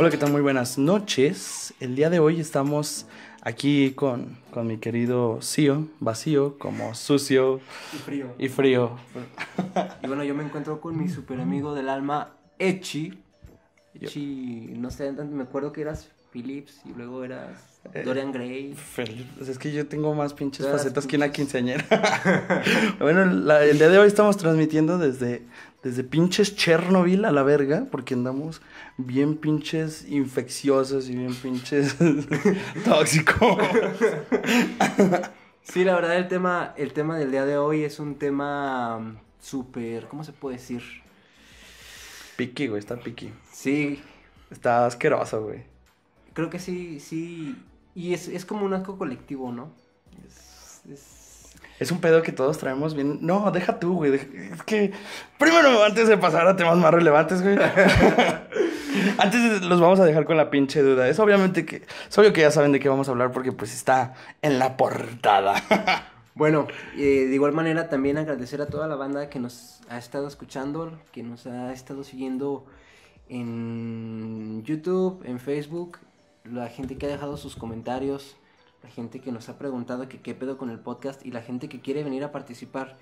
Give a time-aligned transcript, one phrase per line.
[0.00, 0.32] Hola, ¿qué tal?
[0.32, 1.74] Muy buenas noches.
[1.78, 3.04] El día de hoy estamos
[3.42, 7.60] aquí con, con mi querido Cío, vacío, como sucio
[7.92, 8.34] Y frío.
[8.38, 8.96] y frío.
[10.02, 13.18] Y bueno, yo me encuentro con mi super amigo del alma, Echi.
[13.94, 17.50] Echi, no sé, me acuerdo que eras Philips y luego eras
[17.92, 18.74] Eh, Dorian Gray.
[19.36, 21.84] Pues es que yo tengo más pinches facetas que una quinceañera.
[23.00, 25.42] bueno, la- el día de hoy estamos transmitiendo desde,
[25.82, 28.60] desde pinches Chernobyl a la verga, porque andamos
[28.98, 31.96] bien pinches infecciosos y bien pinches
[32.84, 33.56] tóxicos.
[35.62, 39.16] Sí, la verdad el tema, el tema del día de hoy es un tema um,
[39.40, 40.82] súper, ¿cómo se puede decir?
[42.36, 43.30] Piqui, güey, está piqui.
[43.52, 44.02] Sí,
[44.50, 45.62] Está asqueroso, güey.
[46.32, 47.54] creo que sí, sí.
[47.94, 49.70] Y es, es como un asco colectivo, ¿no?
[50.26, 51.19] Es, es-
[51.80, 53.18] Es un pedo que todos traemos bien.
[53.22, 54.14] No, deja tú, güey.
[54.14, 54.92] Es que.
[55.38, 57.58] Primero, antes de pasar a temas más relevantes, güey.
[59.18, 61.08] antes los vamos a dejar con la pinche duda.
[61.08, 61.82] Es obviamente que.
[62.08, 64.76] Es obvio que ya saben de qué vamos a hablar porque, pues, está en la
[64.76, 65.54] portada.
[66.32, 70.26] Bueno, eh, de igual manera también agradecer a toda la banda que nos ha estado
[70.26, 72.64] escuchando, que nos ha estado siguiendo
[73.28, 75.98] en YouTube, en Facebook,
[76.44, 78.36] la gente que ha dejado sus comentarios,
[78.82, 81.68] la gente que nos ha preguntado que qué pedo con el podcast y la gente
[81.68, 82.96] que quiere venir a participar.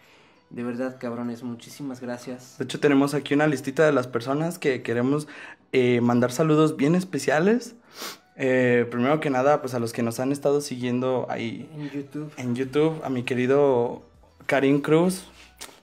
[0.50, 2.56] De verdad, cabrones, muchísimas gracias.
[2.58, 5.28] De hecho, tenemos aquí una listita de las personas que queremos
[5.72, 7.74] eh, mandar saludos bien especiales.
[8.36, 12.32] Eh, primero que nada, pues a los que nos han estado siguiendo ahí En YouTube.
[12.36, 14.02] en YouTube, a mi querido
[14.46, 15.24] Karim Cruz,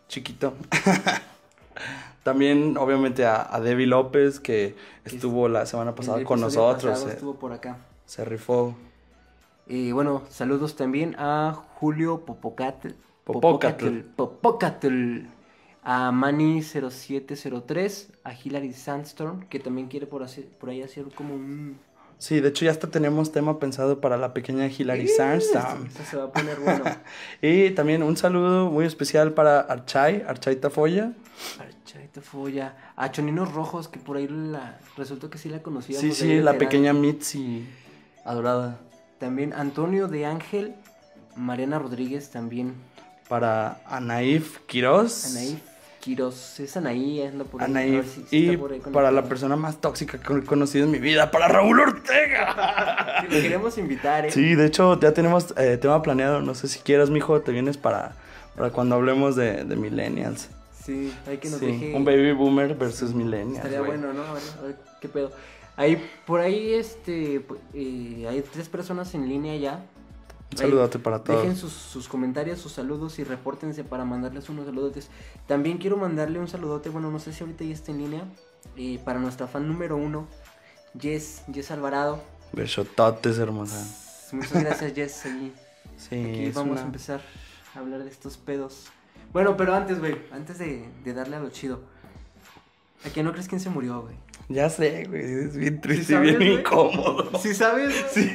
[0.08, 0.54] chiquito.
[2.23, 6.94] También, obviamente, a, a Debbie López, que estuvo la semana pasada con nosotros.
[6.94, 7.78] pasado Se, estuvo por acá.
[8.08, 8.76] se rifó.
[9.67, 12.89] Y bueno, saludos también a Julio Popocatl.
[13.23, 13.99] Popocatl.
[14.16, 15.21] Popocatl.
[15.83, 18.08] A Mani0703.
[18.23, 21.77] A Hilary Sandstorm, que también quiere por, hacer- por ahí hacer como un.
[22.17, 25.86] Sí, de hecho, ya hasta tenemos tema pensado para la pequeña Hilary Sandstorm.
[25.88, 26.83] Esto se va a poner bueno.
[27.42, 31.11] Y también un saludo muy especial para Archay, Archay Tafoya.
[31.59, 32.77] Archaito Folla.
[32.95, 36.02] A Choninos Rojos, que por ahí la, resultó que sí la conocíamos.
[36.02, 37.67] Sí, sí, la pequeña Mitzi
[38.23, 38.80] adorada.
[39.25, 40.75] También Antonio de Ángel.
[41.36, 42.75] Mariana Rodríguez también.
[43.27, 45.25] Para Anaif Quiroz.
[45.31, 45.59] Anaí
[45.99, 46.59] Quiroz.
[46.59, 47.71] Es Anaí, anda por ahí.
[47.71, 48.05] Anaif.
[48.13, 50.99] si- si Y por ahí para la persona más tóxica que he conocido en mi
[50.99, 53.21] vida, para Raúl Ortega.
[53.27, 54.31] Sí, lo queremos invitar, ¿eh?
[54.31, 56.42] Sí, de hecho ya tenemos eh, tema planeado.
[56.43, 58.11] No sé si quieras, mijo, te vienes para,
[58.55, 60.49] para cuando hablemos de, de millennials.
[60.83, 61.95] Sí, hay que nos Sí, deje.
[61.95, 63.57] un baby boomer versus millennials.
[63.65, 64.21] Estaría bueno, ¿no?
[64.21, 65.31] A ver, a ver qué pedo.
[65.77, 69.86] Ahí, por ahí, este, eh, hay tres personas en línea ya.
[70.52, 71.41] Un saludote para todos.
[71.41, 75.09] Dejen sus, sus comentarios, sus saludos y repórtense para mandarles unos saludotes.
[75.47, 78.23] También quiero mandarle un saludote, bueno, no sé si ahorita ya está en línea,
[78.77, 80.27] eh, para nuestra fan número uno,
[80.99, 82.23] Jess, Jess Alvarado.
[82.53, 83.86] Besototes, hermosa.
[84.31, 85.25] Muchas gracias, Jess.
[85.25, 85.53] Ahí,
[85.97, 87.21] Sí, aquí vamos una- a empezar
[87.75, 88.86] a hablar de estos pedos.
[89.33, 91.81] Bueno, pero antes, güey, antes de, de darle a lo chido.
[93.05, 94.15] ¿A que no crees quién se murió, güey?
[94.48, 96.60] Ya sé, güey, es bien triste y sabes, bien güey?
[96.60, 97.39] incómodo.
[97.39, 97.94] ¿Sí sabes?
[98.11, 98.32] Sí.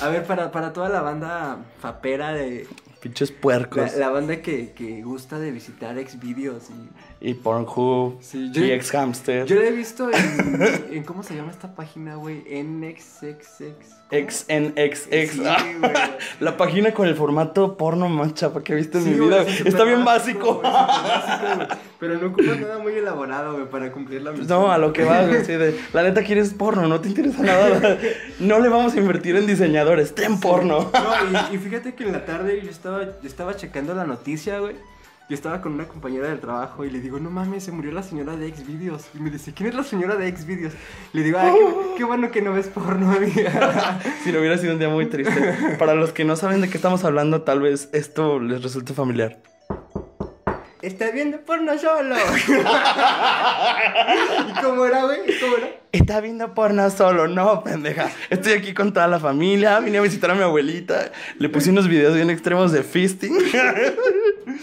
[0.00, 2.66] A ver, para, para toda la banda fapera de...
[3.00, 3.92] Pinches puercos.
[3.92, 6.88] La, la banda que, que gusta de visitar Xvideos y...
[7.20, 8.18] Y Pornhub.
[8.20, 9.46] Sí, yo- y ex hamster.
[9.46, 11.04] Yo la he visto en, en...
[11.04, 12.42] ¿Cómo se llama esta página, güey?
[12.62, 13.94] NXXX.
[14.10, 15.32] XNXX.
[15.32, 15.40] Sí.
[16.40, 19.28] La página con el formato porno más chapa que he visto en Sí, mi güey,
[19.30, 19.44] vida.
[19.46, 20.54] sí, Está bien básico.
[20.60, 21.74] güey, básico.
[22.00, 24.48] Pero no ocupa nada muy elaborado, güey, para cumplir la misión.
[24.48, 25.44] No, a lo que va, güey.
[25.44, 27.98] sí, de, la neta quieres porno, no te interesa nada.
[28.40, 30.90] No le vamos a invertir en diseñadores, ten porno.
[30.92, 34.58] No, y, y fíjate que en la tarde yo estaba, yo estaba checando la noticia,
[34.58, 34.74] güey.
[35.26, 38.02] Yo estaba con una compañera del trabajo y le digo, no mames, se murió la
[38.02, 39.06] señora de Xvideos.
[39.14, 40.74] Y me dice, ¿quién es la señora de Xvideos?
[41.14, 44.00] Le digo, ah, qué, qué bueno que no ves porno, amiga.
[44.22, 45.76] Si no hubiera sido un día muy triste.
[45.78, 49.38] Para los que no saben de qué estamos hablando, tal vez esto les resulte familiar.
[50.82, 52.14] Estás viendo porno solo.
[54.48, 55.20] ¿Y cómo era, güey?
[55.40, 55.70] ¿Cómo era?
[55.92, 58.10] Está viendo porno solo, no, pendeja.
[58.28, 61.88] Estoy aquí con toda la familia, vine a visitar a mi abuelita, le puse unos
[61.88, 63.32] videos bien extremos de fisting.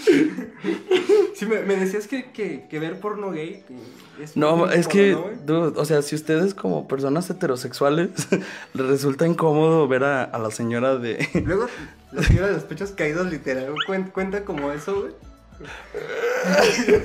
[1.35, 5.15] Sí, me, me decías que, que, que ver porno gay que es No, es que,
[5.15, 8.09] o sea, si ustedes como personas heterosexuales
[8.73, 11.27] les resulta incómodo ver a, a la señora de...
[11.43, 11.67] Luego,
[12.11, 15.13] la señora de los pechos caídos, literal, güey, cuen- cuenta como eso, güey.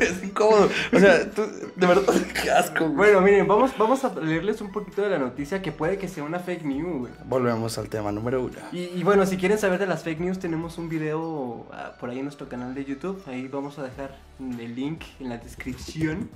[0.00, 0.68] Es incómodo.
[0.92, 1.42] O sea, tú,
[1.74, 2.84] de verdad, qué asco.
[2.88, 2.94] güey.
[2.94, 6.24] Bueno, miren, vamos, vamos a leerles un poquito de la noticia que puede que sea
[6.24, 7.12] una fake news, güey.
[7.24, 8.54] Volvemos al tema número uno.
[8.72, 12.10] Y, y bueno, si quieren saber de las fake news, tenemos un video ah, por
[12.10, 13.22] ahí en nuestro canal de YouTube.
[13.26, 16.28] Ahí vamos a dejar el link en la descripción.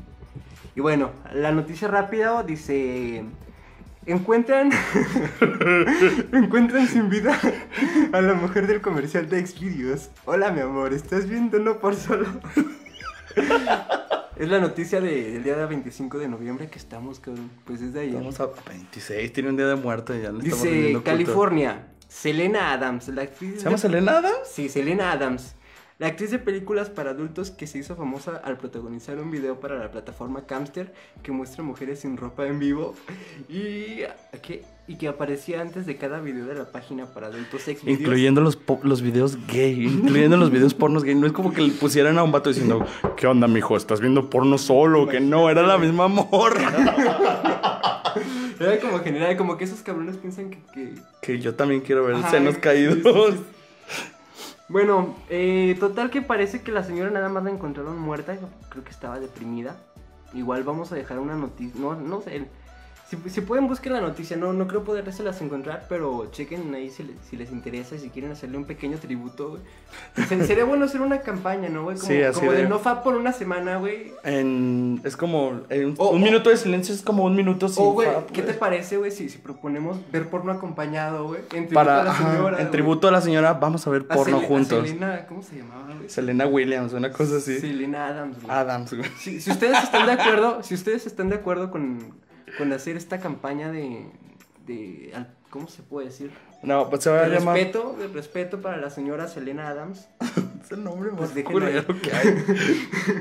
[0.76, 3.24] Y bueno, la noticia rápida dice:
[4.12, 4.70] encuentran
[6.32, 7.38] encuentran sin vida
[8.12, 10.10] a la mujer del comercial de Xvideos.
[10.24, 12.26] Hola, mi amor, ¿estás viendo no por solo?
[14.36, 17.50] es la noticia de- del día 25 de noviembre que estamos, cabrón.
[17.64, 18.14] Pues es de ayer.
[18.14, 21.04] Vamos a 26, tiene un día de muerte ya estamos Dice culto.
[21.04, 24.38] California, Selena Adams, la actriz ¿Se llama de- Selena Adams?
[24.50, 25.54] Sí, Selena Adams.
[26.00, 29.78] La actriz de películas para adultos que se hizo famosa al protagonizar un video para
[29.78, 32.94] la plataforma Camster que muestra mujeres sin ropa en vivo
[33.50, 33.98] y
[34.40, 38.40] que, y que aparecía antes de cada video de la página para adultos ex Incluyendo
[38.40, 41.14] los, los videos gay, incluyendo los videos pornos gay.
[41.14, 42.82] No es como que le pusieran a un vato diciendo,
[43.18, 43.76] ¿qué onda, mijo?
[43.76, 45.06] ¿Estás viendo porno solo?
[45.06, 47.92] Que no, era la misma morra.
[48.58, 50.58] Era como general, como que esos cabrones piensan que...
[50.74, 52.94] que- que yo también quiero ver Ajá, senos sí, caídos.
[52.96, 54.02] sí, sí.
[54.70, 58.38] Bueno, eh, total que parece que la señora nada más la encontraron muerta,
[58.68, 59.74] creo que estaba deprimida.
[60.32, 62.48] Igual vamos a dejar una noticia, no, no sé,
[63.10, 64.84] si, si pueden busquen la noticia, no, no creo
[65.24, 68.64] las encontrar, pero chequen ahí si, les- si les interesa y si quieren hacerle un
[68.64, 69.62] pequeño tributo, güey.
[70.28, 71.96] Se- Sería bueno hacer una campaña, ¿no, güey?
[71.96, 72.62] Como, Sí, así como de...
[72.62, 74.12] de- no fa por una semana, güey.
[74.22, 78.08] En- es como, en un, minuto de silencio es como un minuto sin O, güey,
[78.32, 81.40] ¿qué te parece, güey, si, si proponemos ver porno acompañado, güey?
[81.40, 82.70] En tributo Para, a la ajá, señora, en güey.
[82.70, 84.86] tributo a la señora, vamos a ver A porno a juntos.
[84.86, 86.08] Selena, ¿cómo se llamaba, güey?
[86.08, 87.58] Selena Williams, una cosa así.
[87.58, 88.56] Selena Adams, güey.
[88.56, 89.10] Adams, güey.
[89.18, 91.98] Si, si ustedes están de acuerdo, si ustedes están de acuerdo con,
[92.58, 94.06] con hacer esta campaña de,
[94.66, 95.12] de
[95.50, 96.30] ¿cómo se puede decir?
[96.62, 97.56] No, pues se va a llamar.
[97.56, 100.08] respeto, respeto para la señora Selena Adams.
[100.62, 102.00] Es el nombre Pues más dejen culero ahí.
[102.00, 102.44] que hay.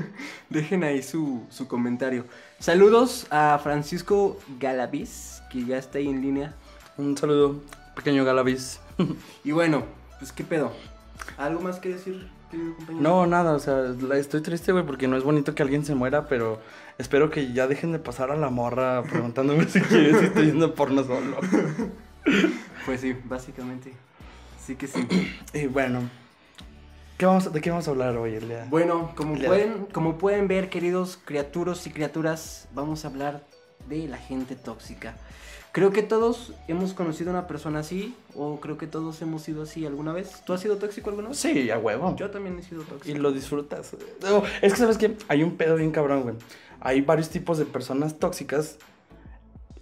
[0.50, 2.26] Dejen ahí su, su comentario.
[2.58, 6.54] Saludos a Francisco Galaviz, que ya está ahí en línea.
[6.98, 7.60] Un saludo,
[7.96, 8.78] pequeño Galavis.
[9.42, 9.84] Y bueno,
[10.18, 10.72] pues qué pedo.
[11.38, 12.28] ¿Algo más que decir?
[12.92, 16.26] No, nada, o sea, estoy triste, güey, porque no es bonito que alguien se muera,
[16.28, 16.60] pero
[17.00, 20.74] espero que ya dejen de pasar a la morra preguntándome si quiere, si estoy yendo
[20.74, 21.38] porno solo.
[22.86, 23.92] Pues sí, básicamente.
[24.64, 25.06] Sí que sí.
[25.54, 26.08] Y bueno,
[27.18, 28.66] ¿qué vamos, a- ¿de qué vamos a hablar hoy, Elia?
[28.68, 33.44] Bueno, como pueden, como pueden ver, queridos criaturos y criaturas, vamos a hablar
[33.88, 35.16] de la gente tóxica.
[35.72, 39.62] Creo que todos hemos conocido a una persona así, o creo que todos hemos sido
[39.62, 40.42] así alguna vez.
[40.44, 41.38] ¿Tú has sido tóxico alguna vez?
[41.38, 42.16] Sí, a huevo.
[42.16, 43.18] Yo también he sido Y tóxico.
[43.18, 43.92] lo disfrutas.
[44.22, 45.16] No, es que, ¿sabes qué?
[45.28, 46.34] Hay un pedo bien cabrón, güey.
[46.80, 48.78] Hay varios tipos de personas tóxicas.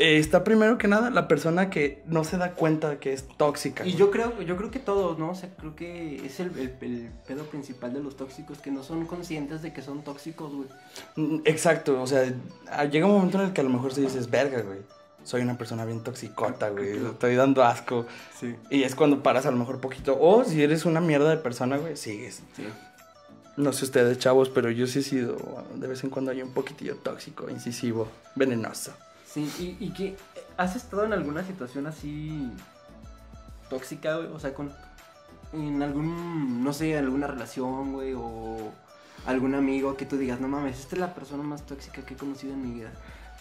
[0.01, 3.85] Eh, está primero que nada la persona que no se da cuenta que es tóxica.
[3.85, 3.97] Y güey.
[3.99, 5.31] yo creo, yo creo que todos, ¿no?
[5.31, 8.83] O sea, creo que es el, el- el pedo principal de los tóxicos, que no
[8.85, 10.69] son conscientes de que son tóxicos, güey.
[11.17, 12.31] Mm, Exacto, o sea,
[12.71, 14.79] ah, llega un momento en el que a lo mejor se dices, verga, güey.
[15.25, 16.97] Soy una persona bien toxicota, güey.
[16.97, 18.07] Estoy dando asco.
[18.39, 18.57] Sí.
[18.71, 20.17] Y es cuando paras a lo mejor poquito.
[20.19, 22.43] O si eres una mierda de persona, güey, sigues.
[22.57, 22.67] Sí.
[23.57, 25.37] No sé ustedes, chavos, pero yo sí he sido,
[25.75, 28.93] de vez en cuando hay un poquitillo tóxico, incisivo, venenoso.
[29.27, 30.17] Sí, y, y que
[30.57, 32.51] has estado en alguna situación así
[33.69, 34.73] tóxica, güey, o sea, con
[35.53, 38.73] en algún, no sé, alguna relación, güey, o
[39.27, 42.17] algún amigo que tú digas, no mames, esta es la persona más tóxica que he
[42.17, 42.93] conocido en mi vida.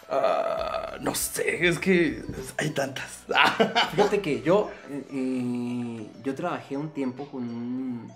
[0.10, 2.22] Ah, no sé, es que
[2.58, 3.26] hay tantas.
[3.96, 8.12] Fíjate que yo, eh, eh, yo trabajé un tiempo con un,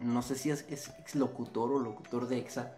[0.00, 2.72] no sé si es, es ex locutor o locutor de EXA,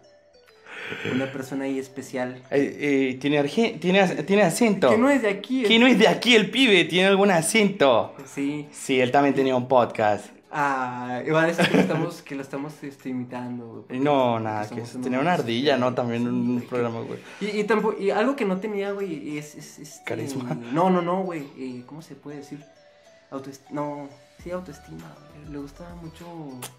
[1.13, 2.41] una persona ahí especial.
[2.49, 2.77] Eh,
[3.11, 4.89] eh, tiene, arge- tiene, tiene acento.
[4.89, 5.63] Que no es de aquí.
[5.63, 8.15] Que no es de aquí el pibe, tiene algún acento.
[8.25, 8.67] Sí.
[8.71, 10.25] Sí, él también tenía un podcast.
[10.59, 13.85] Ah, igual a decir que lo estamos, que lo estamos este, imitando.
[13.87, 15.93] güey, no, nada, que tenía una ardilla, ¿no?
[15.93, 17.19] También un programa, güey.
[17.39, 19.53] Y, y, tampoco, y algo que no tenía, güey, es...
[19.53, 20.55] es este, Carisma.
[20.73, 21.47] No, no, no, güey.
[21.59, 22.65] eh, ¿Cómo se puede decir?
[23.29, 23.69] Autoestima.
[23.71, 24.09] No,
[24.43, 25.15] sí, autoestima.
[25.35, 26.25] güey, Le gustaba mucho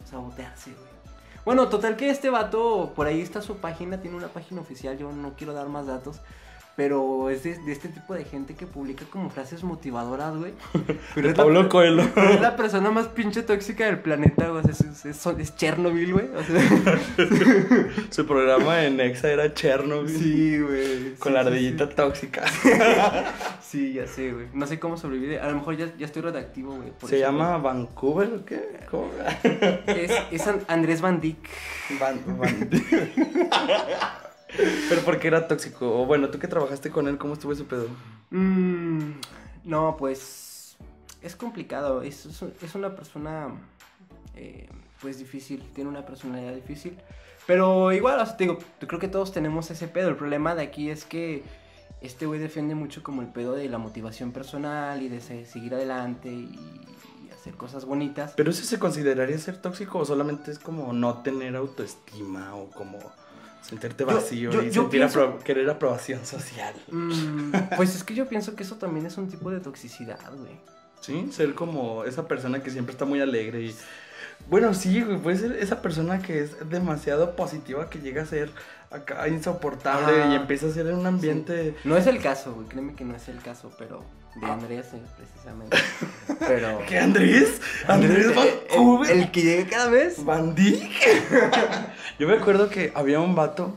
[0.05, 0.99] sabotearse, güey.
[1.45, 5.13] Bueno, total que este vato, por ahí está su página, tiene una página oficial, yo
[5.13, 6.21] no quiero dar más datos.
[6.79, 10.53] Pero es de, de este tipo de gente que publica como frases motivadoras, güey.
[11.17, 12.09] Pero es la- Pablo Coelho.
[12.15, 14.61] pero es la persona más pinche tóxica del planeta, güey.
[14.61, 16.27] O sea, es, es, es- es Chernobyl, güey.
[16.37, 16.61] O sea,
[18.11, 20.09] Su programa en Exa era Chernobyl.
[20.17, 21.15] sí, güey.
[21.17, 22.45] Con sí, la sí, ardillita tóxica.
[23.69, 24.47] Sí, ya sé, güey.
[24.55, 25.41] No sé cómo sobrevive.
[25.41, 26.91] A lo mejor ya, ya estoy redactivo, güey.
[27.01, 28.81] ¿Se eso, llama Vancouver o qué?
[28.91, 29.11] ¿Cómo?
[29.87, 31.37] Es, es An- Andrés Van Dyck.
[32.01, 32.71] Van, Van-
[34.89, 36.01] Pero porque era tóxico.
[36.01, 37.87] O bueno, tú que trabajaste con él, ¿cómo estuvo ese pedo?
[38.31, 39.13] Mm,
[39.65, 40.77] no, pues.
[41.23, 42.03] Es complicado.
[42.03, 43.49] Es, es, una persona.
[44.37, 44.69] eh,
[45.01, 45.63] pues difícil.
[45.75, 46.97] Tiene una personalidad difícil.
[47.47, 50.09] Pero igual, o sea, te digo, yo creo que todos tenemos ese pedo.
[50.09, 51.43] El problema de aquí es que
[52.01, 55.75] este güey defiende mucho como el pedo de la motivación personal y de se- seguir
[55.75, 56.45] adelante y,
[57.27, 58.35] y hacer cosas bonitas.
[58.37, 62.99] ¿Pero eso se consideraría ser tóxico o solamente es como no tener autoestima o como
[63.63, 66.75] Sentirte Yo- vacío yo- y yo sentir pienso- apro- querer aprobación social.
[66.91, 70.57] Mm, pues es que yo pienso que eso también es un tipo de toxicidad, güey.
[71.01, 71.29] ¿Sí?
[71.33, 73.75] Ser como esa persona que siempre está muy alegre y...
[74.49, 78.51] Bueno, sí, güey, puede ser esa persona que es demasiado positiva que llega a ser
[78.91, 81.75] acá insoportable y empieza a ser en un ambiente...
[81.85, 84.03] No es el caso, güey, créeme que no es el caso, pero
[84.41, 85.77] de Andrés sí, precisamente.
[86.39, 86.81] Pero...
[86.87, 87.61] ¿Qué, Andrés?
[87.87, 89.11] ¿Andrés Van el, Cooper?
[89.11, 90.25] el que llega cada vez.
[90.25, 90.55] ¿Van?
[92.19, 93.75] Yo me acuerdo que había un vato,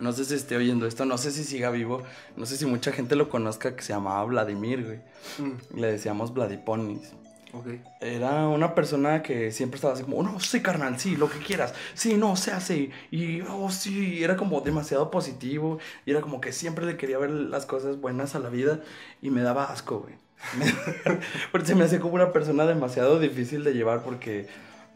[0.00, 2.02] no sé si esté oyendo esto, no sé si siga vivo,
[2.36, 4.98] no sé si mucha gente lo conozca, que se llamaba Vladimir, güey.
[5.38, 7.12] Mm, Le decíamos Vladiponis.
[8.00, 11.74] Era una persona que siempre estaba así como, no, sí, carnal, sí, lo que quieras.
[11.94, 12.90] Sí, no, se hace.
[13.10, 15.78] Y, oh, sí, era como demasiado positivo.
[16.04, 18.80] Y era como que siempre le quería ver las cosas buenas a la vida.
[19.22, 20.14] Y me daba asco, güey.
[21.52, 24.46] porque se me hacía como una persona demasiado difícil de llevar porque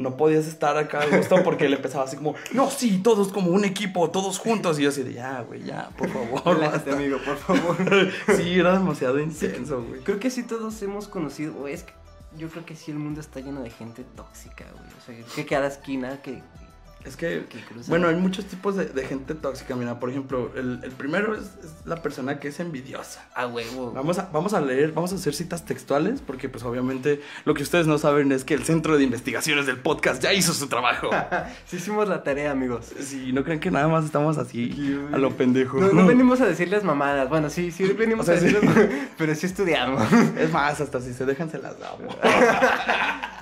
[0.01, 3.51] no podías estar acá a gusto porque él empezaba así como, no, sí, todos como
[3.51, 4.79] un equipo, todos juntos.
[4.79, 6.57] Y yo así de, ya, güey, ya, por favor.
[6.57, 6.93] Relájate, basta".
[6.93, 7.77] amigo, por favor.
[8.37, 10.01] Sí, era demasiado intenso, güey.
[10.01, 11.93] Creo que sí todos hemos conocido, o es que
[12.37, 14.87] yo creo que sí el mundo está lleno de gente tóxica, güey.
[14.87, 16.43] O sea, que cada esquina que,
[17.05, 17.45] Es que,
[17.89, 19.75] bueno, hay muchos tipos de, de gente tóxica.
[19.75, 23.27] Mira, por ejemplo, el, el primero es, es la persona que es envidiosa.
[23.35, 23.93] a huevo.
[23.93, 27.63] Vamos a, vamos a leer, vamos a hacer citas textuales, porque pues obviamente lo que
[27.63, 31.09] ustedes no saben es que el Centro de Investigaciones del Podcast ya hizo su trabajo.
[31.67, 32.93] sí hicimos la tarea, amigos.
[33.01, 35.81] Si no creen que nada más estamos así a lo pendejo.
[35.81, 37.31] No, no venimos a decirles mamadas.
[37.31, 38.47] Bueno, sí, sí venimos O sea, a sí.
[38.53, 40.03] decirles, pero sí estudiamos.
[40.39, 42.15] Es más, hasta si se dejan se las damos.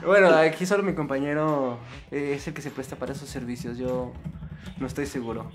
[0.04, 1.78] Bueno, aquí solo mi compañero
[2.10, 3.78] eh, es el que se presta para esos servicios.
[3.78, 4.12] Yo
[4.78, 5.50] no estoy seguro.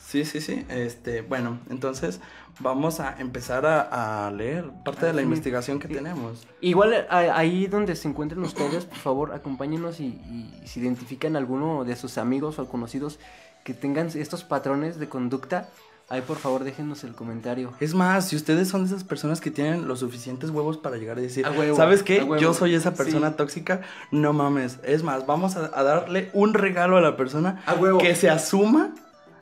[0.00, 0.64] Sí, sí, sí.
[0.68, 2.20] Este, bueno, entonces
[2.60, 5.28] vamos a empezar a, a leer parte de la Ah, sí.
[5.28, 6.46] investigación que tenemos.
[6.60, 11.84] Igual a- ahí donde se encuentren ustedes, por favor, acompáñenos y, y si identifican alguno
[11.84, 13.18] de sus amigos o conocidos
[13.64, 15.68] que tengan estos patrones de conducta,
[16.08, 17.72] ahí por favor déjenos el comentario.
[17.80, 21.18] Es más, si ustedes son de esas personas que tienen los suficientes huevos para llegar
[21.18, 22.26] a decir, A huevo, ¿sabes qué?
[22.40, 23.34] Yo soy esa persona Sí.
[23.36, 23.80] tóxica,
[24.12, 24.78] no mames.
[24.84, 27.98] Es más, vamos a, a darle un regalo a la persona A huevo.
[27.98, 28.94] que se asuma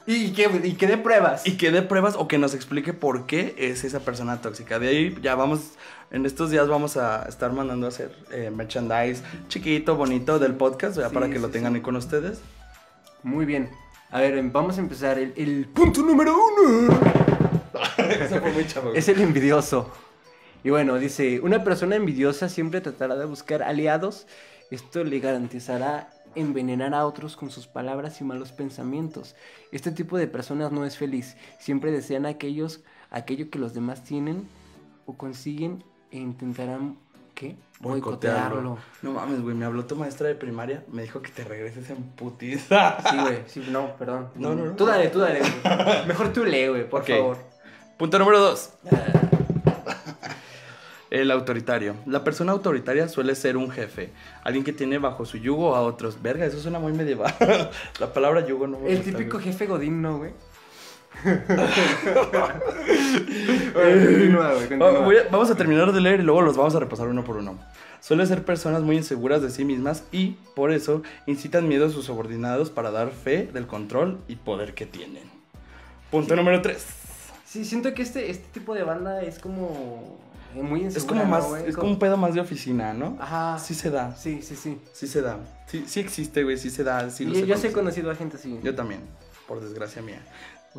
[0.06, 1.47] Y que, y que dé pruebas.
[1.47, 4.78] y que dé pruebas o que nos explique por qué es esa persona tóxica.
[4.78, 5.61] De ahí ya vamos,
[6.11, 10.97] en estos días vamos a estar mandando a hacer eh, merchandise chiquito, bonito del podcast,
[10.99, 11.76] ya Sí, para que lo sí, tengan sí.
[11.76, 12.40] ahí con ustedes.
[13.23, 13.71] Muy bien.
[14.14, 15.18] A ver, vamos a empezar.
[15.18, 16.97] El, el punto número uno
[17.99, 18.94] Eso fue muy chavo.
[18.94, 19.90] es el envidioso.
[20.62, 24.28] Y bueno, dice, una persona envidiosa siempre tratará de buscar aliados.
[24.71, 29.35] Esto le garantizará envenenar a otros con sus palabras y malos pensamientos.
[29.73, 31.37] Este tipo de personas no es feliz.
[31.59, 34.47] Siempre desean aquellos, aquello que los demás tienen
[35.06, 36.99] o consiguen e intentarán,
[37.35, 37.57] ¿qué?
[37.81, 38.79] Boicotearlo.
[39.03, 42.03] No mames, güey, me habló tu maestra de primaria, me dijo que te regreses en
[42.03, 42.97] putiza.
[43.11, 44.29] Sí, güey, sí, no, perdón.
[44.37, 44.76] No, no, no.
[44.76, 45.41] Tú dale, tú dale.
[45.41, 46.07] güey.
[46.07, 47.37] Mejor tú lee, güey, por favor.
[47.99, 48.71] Punto número dos.
[51.11, 51.95] El autoritario.
[52.07, 54.12] La persona autoritaria suele ser un jefe,
[54.43, 56.21] alguien que tiene bajo su yugo a otros.
[56.21, 57.33] Verga, eso suena muy medieval.
[58.00, 60.33] La palabra yugo no me El típico jefe godín, ¿no, güey?
[63.75, 64.90] Bueno, continúa, güey, continúa.
[64.92, 67.25] Va- voy a- vamos a terminar de leer y luego los vamos a repasar uno
[67.25, 67.59] por uno.
[68.00, 72.04] Suele ser personas muy inseguras de sí mismas y, por eso, incitan miedo a sus
[72.04, 75.23] subordinados para dar fe del control y poder que tienen.
[76.11, 76.85] Punto número 3.
[77.47, 80.18] Sí, siento que este, este tipo de banda es como
[80.54, 81.66] eh, muy insegura, Es como ¿no, más, güey?
[81.68, 83.16] es como un pedo más de oficina, ¿no?
[83.21, 83.59] Ajá.
[83.59, 84.78] Sí se da, Sí, sí, sí.
[84.92, 85.38] sí se da.
[85.66, 87.09] Sí, sí existe, güey, sí se da.
[87.11, 88.59] Sí yo sé yo sí he conocido a gente así.
[88.62, 89.00] Yo también,
[89.49, 90.21] por desgracia mía.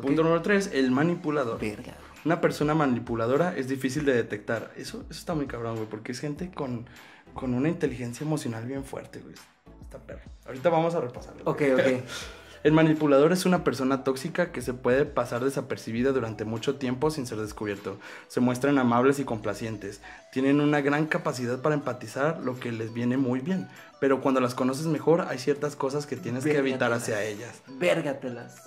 [0.02, 1.60] Punto número 3, el manipulador.
[1.60, 1.94] Verga.
[2.24, 4.72] Una persona manipuladora es difícil de detectar.
[4.76, 6.86] Eso, eso está muy cabrón, güey, porque es gente con,
[7.34, 9.34] con una inteligencia emocional bien fuerte, güey.
[9.82, 10.22] Está perro.
[10.46, 11.42] Ahorita vamos a repasarlo.
[11.44, 11.82] Ok, ok.
[12.64, 17.24] El manipulador es una persona tóxica que se puede pasar desapercibida durante mucho tiempo sin
[17.24, 18.00] ser descubierto.
[18.26, 20.00] Se muestran amables y complacientes.
[20.32, 23.68] Tienen una gran capacidad para empatizar, lo que les viene muy bien.
[24.00, 27.02] Pero cuando las conoces mejor, hay ciertas cosas que tienes que evitar Vérgatelas.
[27.02, 27.62] hacia ellas.
[27.78, 28.62] Vérgatelas.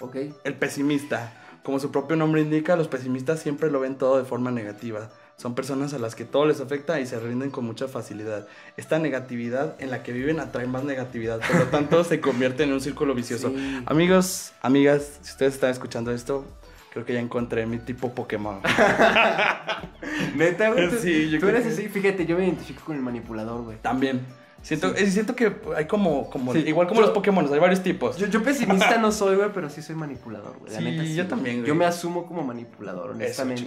[0.00, 0.16] Ok.
[0.44, 1.32] El pesimista.
[1.62, 5.10] Como su propio nombre indica, los pesimistas siempre lo ven todo de forma negativa.
[5.36, 8.46] Son personas a las que todo les afecta y se rinden con mucha facilidad.
[8.76, 12.72] Esta negatividad en la que viven atrae más negatividad, por lo tanto se convierte en
[12.72, 13.50] un círculo vicioso.
[13.50, 13.82] Sí.
[13.86, 16.44] Amigos, amigas, si ustedes están escuchando esto,
[16.92, 18.60] creo que ya encontré mi tipo Pokémon.
[20.36, 20.88] Neta, güey.
[20.90, 21.88] Tú, Sí, yo tú eres que- así.
[21.88, 23.78] Fíjate, yo me identifico con el manipulador, güey.
[23.82, 24.20] También.
[24.68, 25.10] Siento, Sí.
[25.10, 26.58] siento que hay como, como Sí.
[26.66, 28.18] igual como Yo- los Pokémon, hay varios tipos.
[28.18, 30.72] Yo, yo pesimista no soy, güey, pero sí soy manipulador, güey.
[30.76, 31.28] Sí, neta, yo güey.
[31.28, 31.68] también, güey.
[31.68, 33.66] Yo me asumo como manipulador, honestamente.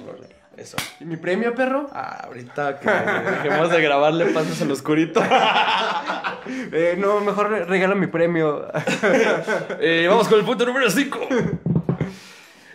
[0.57, 0.77] Eso.
[0.99, 1.87] ¿Y mi premio, perro?
[1.93, 5.21] Ah, ahorita que dejemos de grabar le pasas el oscurito.
[6.73, 8.65] Eh, no, mejor re- regala mi premio.
[9.79, 11.19] Eh, vamos con el punto número 5.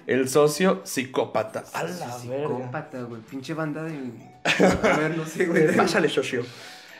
[0.06, 1.64] El socio psicópata.
[1.72, 2.12] A la.
[2.12, 3.20] Psicópata, güey.
[3.22, 3.92] Pinche banda de.
[4.44, 5.74] A ver, no sé, güey.
[5.76, 6.44] Pásale, socio.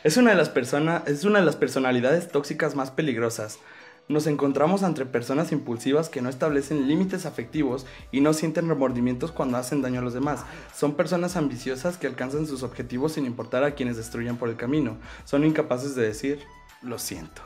[0.07, 3.59] Es una de las personas, es una de las personalidades tóxicas más peligrosas.
[4.07, 9.57] Nos encontramos entre personas impulsivas que no establecen límites afectivos y no sienten remordimientos cuando
[9.57, 10.45] hacen daño a los demás.
[10.73, 14.95] Son personas ambiciosas que alcanzan sus objetivos sin importar a quienes destruyan por el camino.
[15.25, 16.39] Son incapaces de decir,
[16.81, 17.41] lo siento.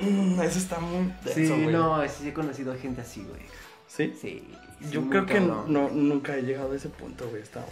[0.00, 3.40] Mm, eso está muy Sí, no, sí he conocido gente así, güey.
[3.88, 4.12] ¿Sí?
[4.20, 4.54] Sí.
[4.90, 7.40] Yo creo que no, nunca he llegado a ese punto, güey.
[7.40, 7.64] Está...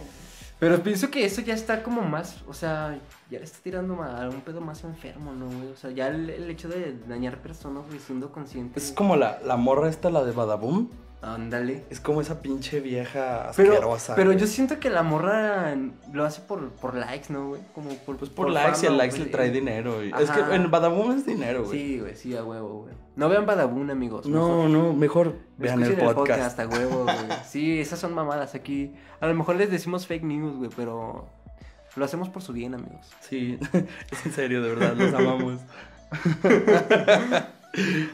[0.59, 2.99] Pero pienso que eso ya está como más, o sea,
[3.31, 5.47] ya le está tirando a un pedo más enfermo, ¿no?
[5.71, 8.77] O sea, ya el, el hecho de dañar personas, güey, siendo consciente.
[8.77, 10.89] Es como la, la morra esta, la de Badaboom.
[11.21, 11.83] Ándale.
[11.89, 14.15] Es como esa pinche vieja Pero, asquerosa.
[14.15, 14.39] pero güey.
[14.39, 15.75] yo siento que la morra
[16.13, 17.61] lo hace por, por likes, ¿no, güey?
[17.75, 19.25] Como por, Pues por, likes y el likes güey.
[19.25, 20.01] le trae dinero.
[20.01, 21.77] Es que en Badaboom es dinero, güey.
[21.77, 22.93] Sí, güey, sí, a huevo, güey.
[23.17, 24.25] No vean Badabun, amigos.
[24.27, 26.57] no, mejor no, mejor vean el podcast.
[26.57, 27.15] a huevo, güey.
[27.49, 28.95] Sí, esas son mamadas aquí.
[29.19, 31.27] A lo mejor les decimos fake news, güey, pero
[31.97, 33.07] lo hacemos por su bien, amigos.
[33.19, 33.59] Sí,
[34.11, 35.59] es en serio, de verdad, los amamos.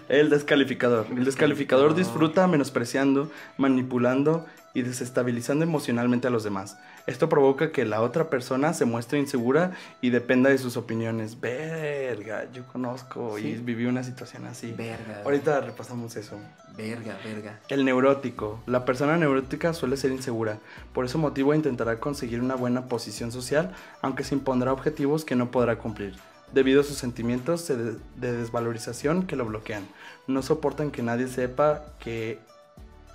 [0.09, 1.07] el descalificador.
[1.15, 6.77] El descalificador disfruta menospreciando, manipulando y desestabilizando emocionalmente a los demás.
[7.07, 9.71] Esto provoca que la otra persona se muestre insegura
[10.01, 11.39] y dependa de sus opiniones.
[11.39, 14.73] Verga, yo conozco y viví una situación así.
[14.73, 15.21] Verga.
[15.23, 16.37] Ahorita repasamos eso.
[16.75, 17.59] Verga, verga.
[17.69, 18.61] El neurótico.
[18.65, 20.59] La persona neurótica suele ser insegura.
[20.93, 25.51] Por ese motivo intentará conseguir una buena posición social, aunque se impondrá objetivos que no
[25.51, 26.15] podrá cumplir,
[26.53, 29.87] debido a sus sentimientos de, de desvalorización que lo bloquean.
[30.27, 32.39] No soportan que nadie sepa que...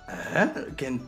[0.07, 0.51] ¿Ah?
[0.77, 0.99] que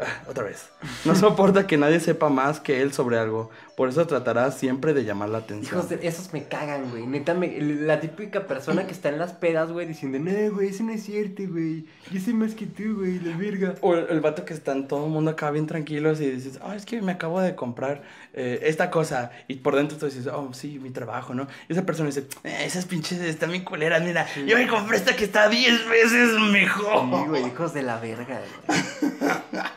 [0.00, 0.70] Ah, otra vez.
[1.04, 3.50] No soporta que nadie sepa más que él sobre algo.
[3.80, 5.78] Por eso tratará siempre de llamar la atención.
[5.78, 7.06] Hijos de esos me cagan, güey.
[7.06, 10.82] Neta, me- la típica persona que está en las pedas, güey, diciendo, no, güey, eso
[10.82, 11.86] no es cierto, güey.
[12.10, 13.74] Yo sé más que tú, güey, la verga.
[13.80, 16.74] O el, el vato que están todo el mundo acá bien tranquilos y dices, oh,
[16.74, 18.02] es que me acabo de comprar
[18.34, 19.30] eh, esta cosa.
[19.48, 21.46] Y por dentro tú dices, oh, sí, mi trabajo, ¿no?
[21.66, 25.16] Y esa persona dice, "Eh, esas pinches están bien culeras, mira, yo me compré esta
[25.16, 27.00] que está 10 veces mejor.
[27.22, 28.78] Sí, güey, hijos de la verga, güey.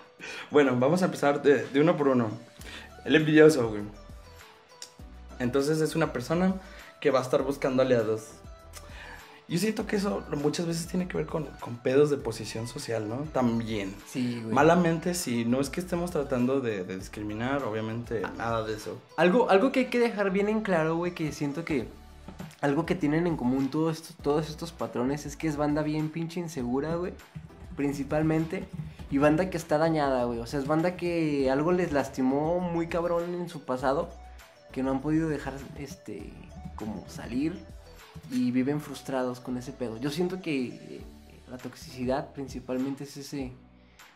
[0.51, 2.29] Bueno, vamos a empezar de, de uno por uno.
[3.05, 3.81] El envidioso, güey.
[5.43, 6.55] Entonces es una persona
[6.99, 8.29] que va a estar buscando aliados.
[9.49, 13.09] Yo siento que eso muchas veces tiene que ver con, con pedos de posición social,
[13.09, 13.17] ¿no?
[13.33, 13.93] También.
[14.07, 14.53] Sí, güey.
[14.53, 18.97] Malamente, sí, no es que estemos tratando de, de discriminar, obviamente, nada de eso.
[19.17, 21.87] Algo, algo que hay que dejar bien en claro, güey, que siento que
[22.61, 26.09] algo que tienen en común todos estos, todos estos patrones es que es banda bien
[26.09, 27.13] pinche insegura, güey.
[27.75, 28.63] Principalmente.
[29.11, 30.39] Y banda que está dañada, güey.
[30.39, 34.09] O sea, es banda que algo les lastimó muy cabrón en su pasado.
[34.73, 36.29] Que no han podido dejar, este,
[36.75, 37.57] como salir.
[38.31, 39.97] Y viven frustrados con ese pedo.
[39.97, 41.01] Yo siento que eh,
[41.49, 43.51] la toxicidad principalmente es ese,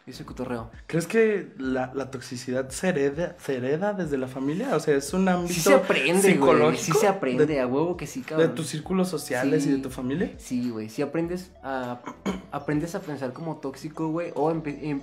[0.05, 0.69] ese cotorreo.
[0.87, 4.75] ¿Crees que la, la toxicidad se hereda, se hereda desde la familia?
[4.75, 7.97] O sea, es un ámbito Sí se aprende, psicológico Sí se aprende, de, a huevo
[7.97, 8.55] que sí, de cabrón.
[8.55, 10.33] tus círculos sociales y de tu familia.
[10.37, 11.99] Sí, güey, sí aprendes a,
[12.51, 15.01] aprendes a pensar como tóxico, güey, o em-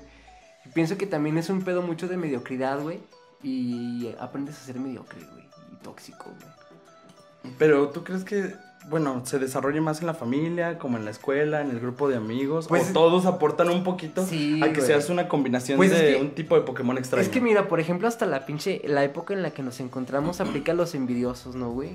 [0.72, 3.00] pienso que también es un pedo mucho de mediocridad, güey,
[3.42, 5.43] y aprendes a ser mediocre, güey,
[5.84, 7.54] tóxico, güey.
[7.58, 8.54] Pero tú crees que,
[8.88, 12.16] bueno, se desarrolla más en la familia, como en la escuela, en el grupo de
[12.16, 14.86] amigos, Pues- o todos aportan un poquito Sí, a que güey.
[14.86, 17.22] seas una combinación Pues es de que- un tipo de Pokémon extraño.
[17.22, 20.40] Es que mira, por ejemplo, hasta la pinche, la época en la que nos encontramos
[20.40, 21.90] aplica a los envidiosos, ¿no, güey?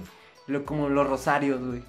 [0.48, 1.84] Lo, como los rosarios, güey.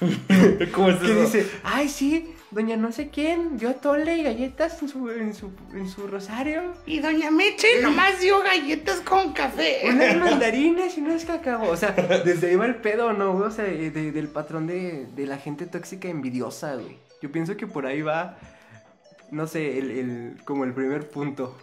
[0.72, 4.88] ¿Cómo es Que dice, ay, sí, doña no sé quién dio tole y galletas en
[4.88, 6.62] su, en su, en su rosario.
[6.86, 9.80] Y doña Meche nomás dio galletas con café.
[9.88, 11.68] Unas mandarinas y unas cacao.
[11.70, 11.92] O sea,
[12.24, 13.32] desde ahí va el pedo, ¿no?
[13.36, 16.98] O sea, de- de- del patrón de, de la gente tóxica envidiosa, güey.
[17.20, 18.36] Yo pienso que por ahí va,
[19.30, 21.56] no sé, el, el- como el primer punto.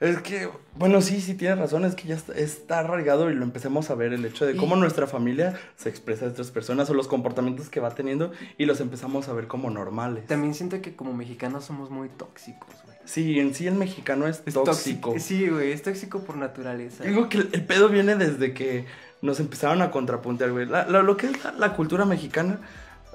[0.00, 3.44] Es que, bueno, sí, sí tienes razón, es que ya está, está arraigado y lo
[3.44, 6.90] empecemos a ver, el hecho de Y- cómo nuestra familia se expresa a otras personas
[6.90, 10.26] o los comportamientos que va teniendo y los empezamos a ver como normales.
[10.26, 12.96] También siento que como mexicanos somos muy tóxicos, güey.
[13.04, 15.14] Sí, en sí el mexicano es, Es tóxico.
[15.18, 17.04] Sí, güey, es tóxico por naturaleza.
[17.04, 18.86] Digo que el, el pedo viene desde que
[19.22, 20.66] nos empezaron a contrapuntear, güey.
[20.66, 22.60] La- la- lo que es la, la cultura mexicana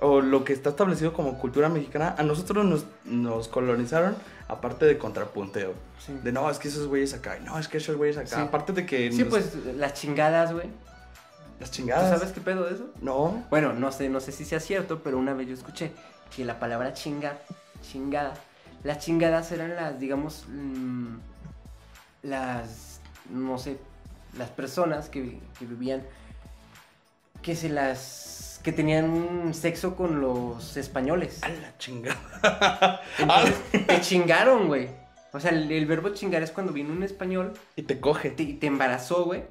[0.02, 4.16] o lo que está establecido como cultura mexicana, a nosotros nos, nos colonizaron
[4.48, 5.74] aparte de contrapunteo.
[6.06, 6.14] Sí.
[6.24, 8.28] De no, es que esos güeyes acá, no, es que esos güeyes acá.
[8.38, 8.42] Sí.
[8.42, 10.68] Aparte de que Sí, nos- pues las chingadas, güey.
[11.60, 12.18] las ¿Tú chingadas.
[12.18, 12.86] sabes qué pedo de eso?
[13.02, 13.44] No.
[13.50, 15.92] Bueno, no sé, no sé si sea cierto, pero una vez yo escuché
[16.36, 17.38] que la palabra chinga,
[17.82, 18.34] chingada,
[18.84, 21.16] Las chingadas eran las, digamos, mm,
[22.24, 23.78] las, no sé,
[24.38, 26.04] las personas que, que vivían,
[27.42, 31.42] que se las, que tenían sexo con los españoles.
[31.44, 33.02] A la chingada.
[33.18, 33.56] Entonces,
[33.88, 34.90] te chingaron, güey.
[35.32, 38.32] O sea, el, el verbo chingar es cuando viene un español y te coge.
[38.32, 39.44] te, y te embarazó, güey.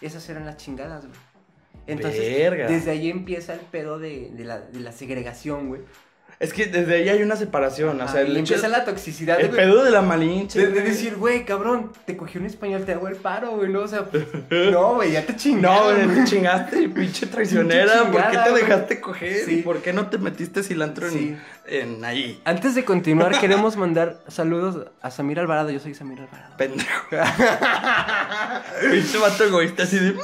[0.00, 1.18] Esas eran las chingadas, güey.
[1.86, 2.68] Entonces, Verga.
[2.68, 5.82] desde ahí empieza el pedo de, de la, de la segregación, güey.
[6.40, 8.00] Es que desde ahí hay una separación.
[8.00, 10.68] o sea, el, hecho- empieza la toxicidad, el pedo de la malinche.
[10.68, 13.80] De, decir, güey, cabrón, te cogí un español, te hago el paro, güey, ¿no?
[13.80, 14.06] O sea,
[14.50, 16.04] no, güey, ya te No, chingaron.
[16.06, 18.04] güey, te chingaste, pinche traicionera.
[18.04, 19.44] Pinche ¿Por qué te dejaste coger?
[19.44, 19.54] Sí.
[19.58, 22.40] ¿Y por qué no te metiste cilantro en, en ahí?
[22.44, 25.70] Antes de continuar, queremos mandar saludos a Samir Alvarado.
[25.70, 26.56] Yo soy Samir Alvarado.
[26.56, 27.04] Pendejo.
[28.92, 30.14] pinche vato egoísta así de.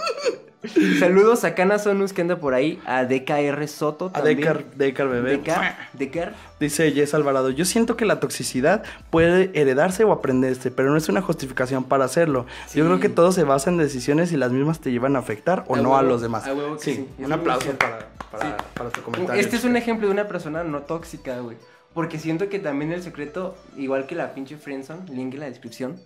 [0.99, 4.39] Saludos a Cana Sonus que anda por ahí, a DKR Soto A también.
[4.39, 5.31] Decar, Decar bebé.
[5.33, 6.35] Dekar, Dekar.
[6.61, 11.09] Dice Jess Alvarado, yo siento que la toxicidad puede heredarse o aprenderse, pero no es
[11.09, 12.47] una justificación para hacerlo.
[12.67, 12.79] Sí.
[12.79, 15.65] Yo creo que todo se basa en decisiones y las mismas te llevan a afectar
[15.69, 16.47] o A no a los demás.
[16.47, 18.65] a huevo que sí, un aplauso para, para, Sí.
[18.75, 19.41] para tu comentario.
[19.41, 21.57] Este es un ejemplo de una persona no tóxica, güey.
[21.93, 25.97] Porque siento que también el secreto, igual que la pinche friendzone, link en la descripción,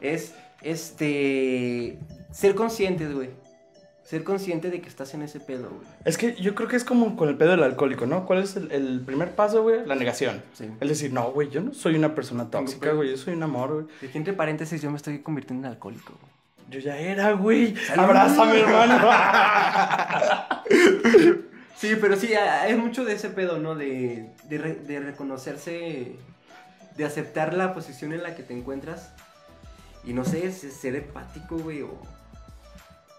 [0.00, 1.98] es este
[2.32, 3.30] ser conscientes, güey.
[4.12, 5.86] Ser consciente de que estás en ese pedo, güey.
[6.04, 8.26] Es que yo creo que es como con el pedo del alcohólico, ¿no?
[8.26, 9.86] ¿Cuál es el, el primer paso, güey?
[9.86, 10.42] La negación.
[10.52, 10.68] Sí.
[10.80, 13.72] El decir, no, güey, yo no soy una persona tóxica, güey, yo soy un amor,
[13.72, 13.86] güey.
[14.10, 16.30] Aquí entre paréntesis, yo me estoy convirtiendo en alcohólico, güey.
[16.70, 17.74] Yo ya era, güey.
[17.96, 18.98] Abrázame, hermano.
[21.76, 23.74] Sí, pero sí, hay hay mucho de ese pedo, ¿no?
[23.74, 26.12] De, de, re- de reconocerse,
[26.96, 29.10] de aceptar la posición en la que te encuentras.
[30.04, 31.98] Y no sé, es- es ser empático, güey, o...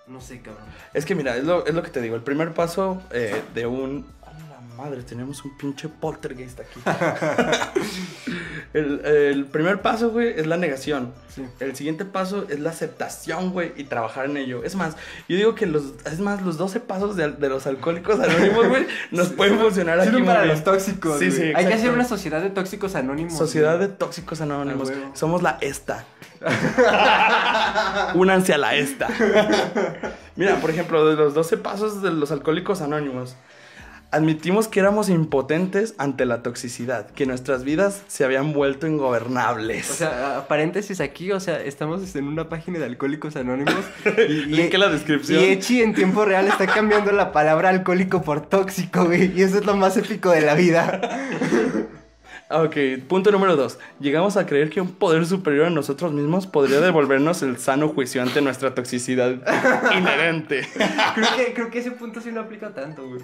[0.08, 0.66] No sé, cabrón.
[0.94, 2.16] Es que mira, es lo, es lo que te digo.
[2.16, 4.06] El primer paso eh, de un.
[4.22, 5.04] ¡A la madre!
[5.04, 6.82] Tenemos un pinche poltergeist aquí.
[8.73, 11.13] el, el primer paso, güey, es la negación.
[11.33, 11.45] Sí.
[11.59, 14.63] El siguiente paso es la aceptación, güey, y trabajar en ello.
[14.63, 14.95] Es más,
[15.27, 15.93] yo digo que los.
[16.05, 20.09] Es más, los 12 pasos de, de los alcohólicos anónimos, güey, nos pueden funcionar aquí.
[20.09, 21.19] Sirven muy para los tóxicos.
[21.19, 23.38] Sí, sí, Hay que hacer una sociedad de tóxicos anónimos.
[23.38, 24.89] Sociedad de tóxicos anónimos.
[24.89, 25.12] A huevo.
[25.13, 26.05] Somos la esta.
[28.15, 29.07] Únanse a la esta.
[30.36, 33.36] Mira, por ejemplo, de los 12 pasos de los alcohólicos anónimos.
[34.13, 39.89] Admitimos que éramos impotentes ante la toxicidad, que nuestras vidas se habían vuelto ingobernables.
[39.89, 43.84] O sea, paréntesis aquí, o sea, estamos en una página de Alcohólicos Anónimos.
[44.30, 45.41] Y, Link en la descripción.
[45.41, 49.34] Y Echi en tiempo real está cambiando la palabra alcohólico por tóxico, güey.
[49.36, 51.02] Y eso es lo más épico de la vida.
[52.56, 52.76] Ok,
[53.08, 53.80] punto número dos.
[54.00, 58.22] Llegamos a creer que un poder superior a nosotros mismos podría devolvernos el sano juicio
[58.22, 59.32] ante nuestra toxicidad
[59.98, 60.68] inherente.
[61.16, 63.22] Creo que, creo que ese punto sí no aplica tanto, güey.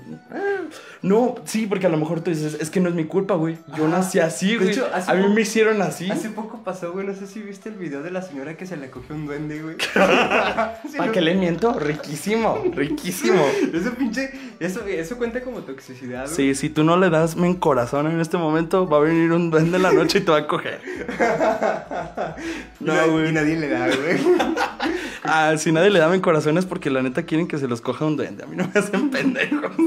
[1.02, 3.58] No, sí, porque a lo mejor tú dices, es que no es mi culpa, güey.
[3.78, 3.98] Yo Ajá.
[4.00, 4.70] nací así, De güey.
[4.72, 6.10] hecho, hace A mí me hicieron así.
[6.10, 8.78] Hace poco pasó, güey, no sé si viste el video de la señora que se
[8.78, 9.76] le cogió un duende, güey.
[9.94, 11.74] ¿Para no- qué le miento?
[11.74, 13.44] Riquísimo, riquísimo.
[13.74, 16.36] Eso pinche, eso, eso cuenta como toxicidad, güey.
[16.36, 19.50] Sí, si tú no le das men corazón en este momento, va a venir un
[19.52, 20.80] duende en la noche y te va a coger.
[22.80, 23.30] No, güey.
[23.30, 24.18] Y nadie le da, güey.
[25.24, 27.82] Ah, si nadie le da men corazón es porque la neta quieren que se los
[27.82, 28.44] coja un duende.
[28.46, 29.72] A mí no me hacen pendejos.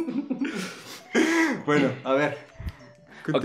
[1.67, 2.39] Bueno, a ver.
[3.33, 3.45] Ok,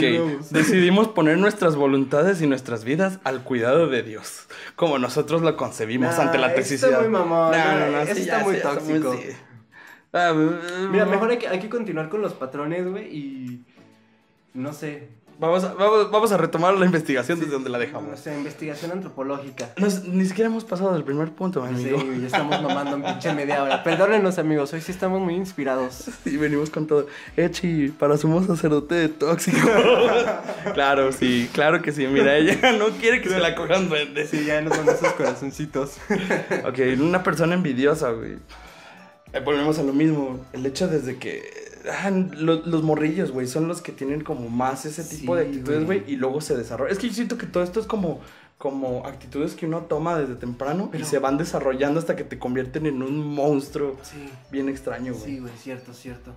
[0.50, 6.18] decidimos poner nuestras voluntades y nuestras vidas al cuidado de Dios, como nosotros lo concebimos
[6.18, 6.90] Nah, ante la toxicidad.
[6.90, 9.14] está muy mamón, No, no, no, sí, está ya, muy sí, tóxico.
[9.14, 9.30] sí.
[10.14, 10.34] Ah,
[10.90, 13.64] Mira, mejor hay que, hay que continuar con los patrones, güey, y...
[14.56, 15.10] No sé.
[15.40, 18.20] Vamos a, vamos, vamos a retomar la investigación desde donde la O dejamos.
[18.20, 19.70] sea, investigación antropológica.
[19.78, 22.12] Nos- ni siquiera hemos pasado del primer punto, mi Sí, amigo.
[22.20, 23.84] ya estamos mamando en pinche media hora.
[23.84, 26.06] Perdónenos, amigos, hoy sí estamos muy inspirados.
[26.26, 27.06] Y venimos con todo.
[27.36, 29.60] Echi, para sumo sacerdote tóxico.
[30.74, 32.08] claro, sí, claro que sí.
[32.08, 34.32] Mira, ella no quiere que se la cojan duendes.
[34.32, 35.98] Sí, ya nos mandan esos corazoncitos.
[36.68, 38.38] Ok, una persona envidiosa, güey.
[39.34, 40.44] Eh, volvemos a lo mismo.
[40.54, 41.67] El hecho desde que.
[41.92, 45.86] Ah, lo- los morrillos, güey, son los que tienen como más ese tipo de actitudes,
[45.86, 46.04] güey.
[46.08, 46.92] y luego se desarrolla.
[46.92, 48.20] Es que yo siento que todo esto es como,
[48.58, 52.40] como actitudes que uno toma desde temprano Pero- y se van desarrollando hasta que te
[52.40, 54.18] convierten en un monstruo Sí,
[54.52, 55.26] bien extraño, güey.
[55.26, 56.34] sí, güey, cierto, cierto.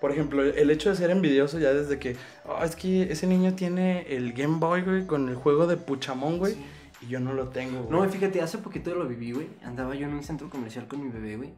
[0.00, 3.54] Por ejemplo, el hecho de ser envidioso ya desde que, "Ah, es que ese niño
[3.54, 6.60] tiene el Game Boy, güey, con el juego de Puchamón, güey, Sí.
[7.02, 7.90] y yo no lo tengo, güey.
[8.06, 9.46] No, fíjate, hace poquito lo viví, güey.
[9.64, 11.50] Andaba yo en un centro comercial con mi bebé, güey.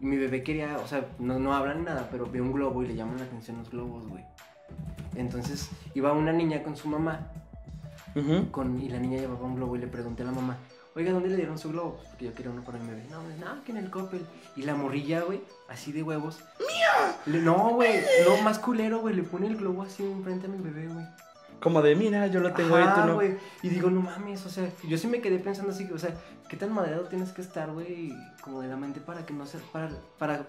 [0.00, 2.88] Y mi bebé quería, o sea, no, no hablan nada, pero ve un globo y
[2.88, 4.24] le llaman la atención los globos, güey.
[5.16, 7.32] Entonces iba una niña con su mamá
[8.50, 10.56] con, y la niña llevaba un globo y le pregunté a la mamá,
[10.96, 12.00] oiga, ¿dónde le dieron su globo?
[12.08, 13.04] Porque yo quería uno para mi bebé.
[13.10, 14.24] No, pues, no, que en el Coppel.
[14.56, 16.40] Y la morrilla, güey, así de huevos.
[16.58, 17.40] ¡Mía!
[17.42, 20.88] no, güey, no, más culero, güey, le pone el globo así enfrente a mi bebé,
[20.88, 21.06] güey.
[21.60, 23.22] Como de, mira, yo lo tengo ahí, tú no.
[23.62, 26.14] Y digo, no mames, o sea, yo sí me quedé pensando así, o sea,
[26.48, 28.14] ¿qué tan madreado tienes que estar, güey?
[28.42, 30.46] Como de la mente para que no ser, para, para,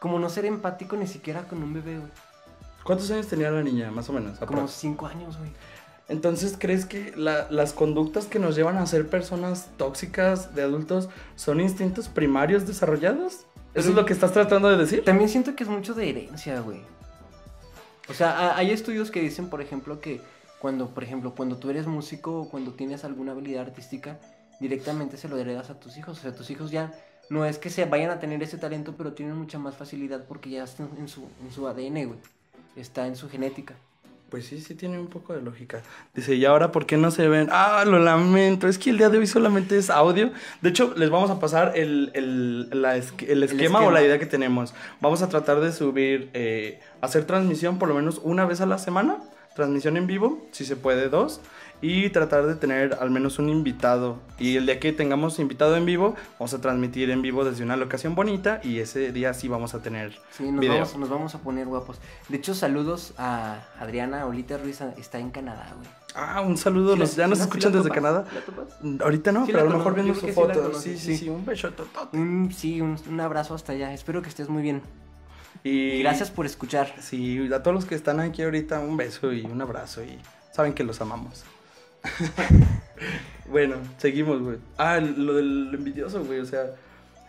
[0.00, 2.10] como no ser empático ni siquiera con un bebé, güey.
[2.84, 4.38] ¿Cuántos años tenía la niña, más o menos?
[4.38, 4.70] Como aprox?
[4.72, 5.50] cinco años, güey.
[6.08, 11.08] Entonces, ¿crees que la- las conductas que nos llevan a ser personas tóxicas de adultos
[11.34, 13.44] son instintos primarios desarrollados?
[13.74, 15.04] ¿Eso es lo que estás tratando de decir?
[15.04, 16.80] También siento que es mucho de herencia, güey.
[18.08, 20.20] O sea, ha- hay estudios que dicen, por ejemplo, que
[20.58, 24.18] cuando, por ejemplo, cuando tú eres músico o cuando tienes alguna habilidad artística,
[24.60, 26.18] directamente se lo heredas a tus hijos.
[26.18, 26.92] O sea, tus hijos ya
[27.28, 30.50] no es que se vayan a tener ese talento, pero tienen mucha más facilidad porque
[30.50, 32.18] ya está en su, en su ADN, güey.
[32.76, 33.74] Está en su genética.
[34.30, 35.82] Pues sí, sí tiene un poco de lógica.
[36.12, 37.48] Dice, ¿y ahora por qué no se ven?
[37.52, 40.32] Ah, lo lamento, es que el día de hoy solamente es audio.
[40.62, 43.90] De hecho, les vamos a pasar el, el, la el esquema o esquema.
[43.92, 44.74] la idea que tenemos.
[45.00, 48.78] Vamos a tratar de subir, eh, hacer transmisión por lo menos una vez a la
[48.78, 49.18] semana.
[49.56, 51.40] Transmisión en vivo, si se puede dos.
[51.82, 54.18] Y tratar de tener al menos un invitado.
[54.38, 57.76] Y el día que tengamos invitado en vivo, vamos a transmitir en vivo desde una
[57.76, 58.60] locación bonita.
[58.62, 60.74] Y ese día sí vamos a tener Sí, nos video.
[60.78, 61.98] vamos, nos vamos a poner guapos.
[62.30, 65.88] De hecho, saludos a Adriana Olita Ruiz, está en Canadá, güey.
[66.14, 66.94] Ah, un saludo.
[66.94, 67.94] ¿Sí la- ya sí nos sí escuchan desde topas?
[68.02, 68.24] Canadá.
[69.04, 70.72] Ahorita no, Sí pero a lo mejor viendo su sí foto.
[70.80, 71.16] sí, sí, sí.
[71.18, 72.16] sí, un beso totote.
[72.16, 73.92] Un, sí, un, un abrazo hasta allá.
[73.92, 74.80] Espero que estés muy bien.
[75.66, 76.94] Y gracias por escuchar.
[77.00, 80.04] Sí, a todos los que están aquí ahorita, un beso y un abrazo.
[80.04, 80.16] Y
[80.52, 81.42] saben que los amamos.
[83.50, 84.58] bueno, seguimos, güey.
[84.78, 86.38] Ah, lo del envidioso, güey.
[86.38, 86.76] O sea,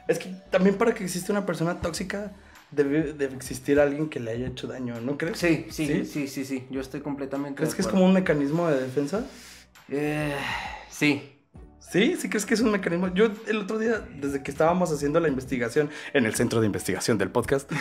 [0.07, 2.31] es que también para que exista una persona tóxica,
[2.69, 5.39] debe, debe existir alguien que le haya hecho daño, ¿no crees?
[5.39, 6.05] Sí, sí, ¿Sí?
[6.05, 7.57] sí, sí, sí, Yo estoy completamente.
[7.57, 9.25] ¿Crees de que es como un mecanismo de defensa?
[9.89, 10.35] Eh,
[10.91, 11.36] sí.
[11.89, 13.07] Sí, sí crees que es un mecanismo.
[13.13, 17.17] Yo el otro día, desde que estábamos haciendo la investigación en el centro de investigación
[17.17, 17.71] del podcast,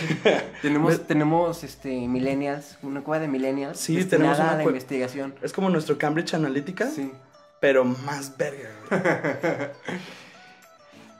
[0.62, 3.78] Tenemos, Me- tenemos este, millennials, una cueva de millennials.
[3.78, 5.34] Sí, tenemos una a la investigación.
[5.40, 7.12] es como nuestro Cambridge Analytica, Sí.
[7.60, 8.70] pero más verga.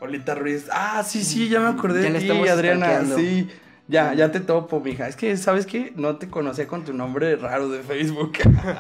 [0.01, 0.67] Olita Ruiz.
[0.73, 2.87] Ah, sí, sí, ya me acordé Ya de ti, Adriana.
[2.87, 3.17] stalkeando.
[3.17, 3.49] Sí,
[3.89, 5.09] ya, ya te topo, mija.
[5.09, 5.93] Es que, ¿sabes qué?
[5.97, 8.33] No te conocía con tu nombre raro de Facebook.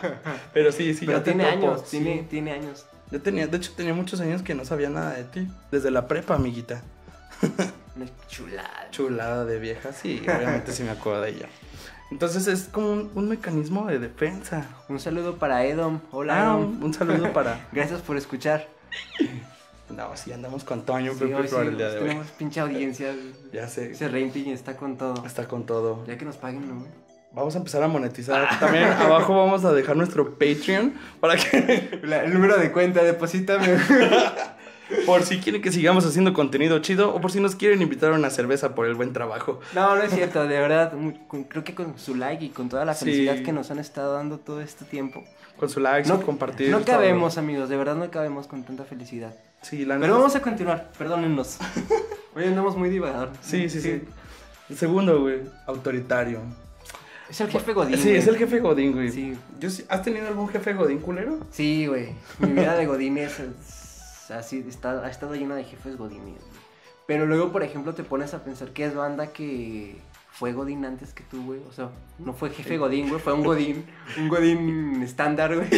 [0.53, 1.67] pero sí, sí, Pero ya te tiene topo.
[1.69, 1.99] años, sí.
[2.01, 2.87] tiene, tiene años.
[3.15, 5.49] Yo tenía, de hecho, tenía muchos años que no sabía nada de ti.
[5.71, 6.83] Desde la prepa, amiguita.
[7.97, 8.89] Una chulada.
[8.91, 11.49] Chulada de vieja, sí, obviamente sí me acuerdo de ella.
[12.11, 14.67] Entonces es como un, un mecanismo de defensa.
[14.89, 16.01] Un saludo para Edom.
[16.11, 16.77] Hola, Ah, Edom.
[16.79, 17.69] un, un saludo para.
[17.73, 18.67] Gracias por escuchar.
[19.91, 22.09] No, sí, andamos con Toño Sí, Pepe sí, el día de hoy.
[22.09, 23.15] tenemos pinche audiencia.
[23.53, 25.25] Ya sé, Ese rating está con todo.
[25.25, 26.05] está con todo.
[26.07, 26.85] Ya que nos paguen, ¿no?
[27.35, 28.59] Vamos a empezar a monetizar.
[28.61, 33.77] También abajo vamos a dejar nuestro Patreon para que, La- el número de cuenta, deposítame.
[35.07, 38.17] por si quieren que sigamos haciendo contenido chido o por si nos quieren invitar a
[38.17, 39.59] una cerveza por el buen trabajo.
[39.75, 40.93] No, no es cierto, de verdad.
[40.93, 43.07] muy- con- creo que con su like y con toda la Sí.
[43.07, 45.25] felicidad que nos han estado dando todo este tiempo.
[45.59, 46.71] Con su like, No, su compartir.
[46.71, 46.87] no todo.
[46.97, 49.35] cabemos, amigos, de verdad no cabemos con tanta felicidad.
[49.63, 51.59] Sí, la Pero vamos a continuar, perdónennos.
[52.37, 53.31] Hoy andamos muy divagador.
[53.41, 54.03] Sí, sí, sí.
[54.69, 56.41] El segundo, güey, autoritario.
[57.31, 57.97] Es el jefe Godín.
[57.97, 58.17] Sí, güey.
[58.17, 59.11] es el jefe Godín, güey.
[59.11, 59.37] Sí.
[59.59, 61.39] Yo sí- ¿Has tenido algún jefe Godín culero?
[61.51, 62.11] Sí, güey.
[62.39, 66.25] Mi vida de Godines es así, está, ha estado llena de jefes Godines.
[66.41, 66.55] güey.
[67.07, 69.97] Pero luego, por ejemplo, te pones a pensar que es banda que
[70.33, 71.61] fue Godín antes que tú, güey.
[71.69, 73.85] O sea, no fue jefe Godín, güey, fue un Godín.
[74.19, 75.69] Un Godín estándar, güey.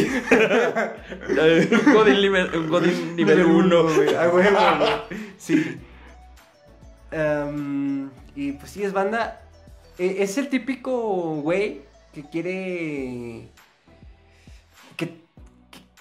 [1.93, 3.83] Godín, nivel- un Godín nivel 1.
[3.83, 4.15] güey.
[4.15, 5.19] A huevo, güey.
[5.37, 5.77] Sí.
[7.11, 9.41] Em, y pues sí, es banda.
[9.97, 11.81] E- Es el típico güey
[12.13, 13.47] que quiere.
[14.95, 15.13] Que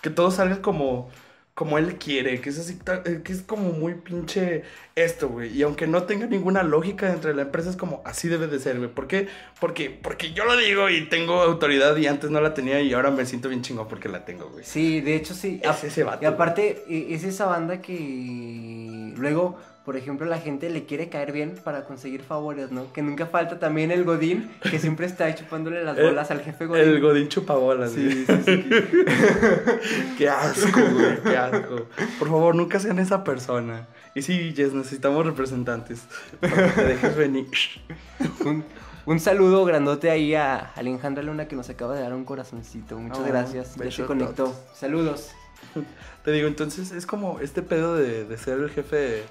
[0.02, 1.10] Que todo salga como,
[1.54, 4.62] como él quiere, que es así, eh, que es como muy pinche
[4.94, 5.56] esto, güey.
[5.56, 8.58] Y aunque no tenga ninguna lógica dentro de la empresa, es como así debe de
[8.60, 8.90] ser, güey.
[8.90, 9.26] ¿Por qué?
[9.60, 13.10] Porque, porque yo lo digo y tengo autoridad y antes no la tenía y ahora
[13.10, 14.64] me siento bien chingón porque la tengo, güey.
[14.64, 15.60] Sí, de hecho sí.
[15.64, 16.22] Es ese vato.
[16.22, 21.32] Y aparte, e- es esa banda que luego, por ejemplo, la gente le quiere caer
[21.32, 22.92] bien para conseguir favores, ¿no?
[22.92, 26.66] Que nunca falta también el Godín, que siempre está chupándole las El- bolas al jefe
[26.66, 26.82] Godín.
[26.84, 28.10] El Godín chupabolas, güey.
[28.12, 28.64] Sí, sí, sí.
[30.18, 31.86] Qué asco, güey, qué asco.
[32.18, 33.86] Por favor, nunca sean esa persona.
[34.14, 36.02] Y sí, Jess, necesitamos representantes.
[36.40, 37.46] Para que te dejes venir.
[38.44, 38.64] un,
[39.04, 42.98] un saludo grandote ahí a Alejandra Luna que nos acaba de dar un corazoncito.
[42.98, 43.76] Muchas Oh, gracias.
[43.76, 44.54] Ya se conectó.
[44.74, 45.30] Saludos.
[46.24, 49.22] Te digo, entonces es como este pedo de, de ser el jefe,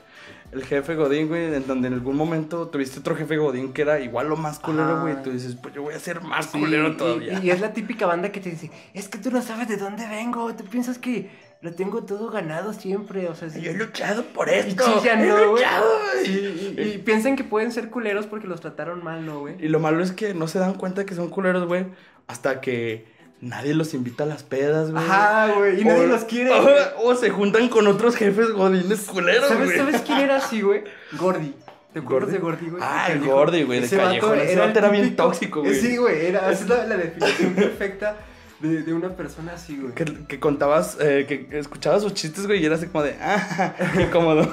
[0.56, 4.00] el jefe Godín, güey, en donde en algún momento tuviste otro jefe Godín que era
[4.00, 5.22] igual lo más culero, güey.
[5.22, 7.40] Tú dices, pues yo voy a ser más Sí, culero y- todavía.
[7.42, 9.78] Y, y es la típica banda que te dice, es que tú no sabes de
[9.78, 11.30] dónde vengo, tú piensas que
[11.62, 13.62] lo tengo todo ganado siempre, o sea, sí.
[13.62, 14.84] Yo he luchado por esto.
[15.04, 15.46] he ¿no, güey?
[15.52, 16.26] luchado, güey.
[16.26, 19.56] Sí, y, y piensan que pueden ser culeros porque los trataron mal, ¿no, güey?
[19.60, 21.88] Y lo malo es que no se dan cuenta que son culeros, güey,
[22.28, 23.06] hasta que
[23.42, 25.04] nadie los invita a las pedas, güey.
[25.04, 26.52] Ajá, güey, y nadie los quiere.
[26.98, 29.78] O, se juntan con otros jefes godines culeros, ¿Sabes, güey.
[29.78, 30.84] ¿Sabes quién era así, güey?
[31.20, 31.54] Gordy.
[31.94, 32.84] ¿Te acuerdas de Gordy, güey?
[32.86, 33.22] Ah, el.
[33.22, 34.38] Gordy, güey, de Callejón.
[34.40, 35.76] Ese vato era bien tóxico, güey.
[35.76, 38.18] Sí, güey, era esa es la, la definición perfecta
[38.60, 39.94] de, de una persona así, güey.
[39.94, 43.16] Que, que contabas, eh, que que escuchabas sus chistes, güey, y era así como de,
[43.22, 44.44] ah, qué incómodo.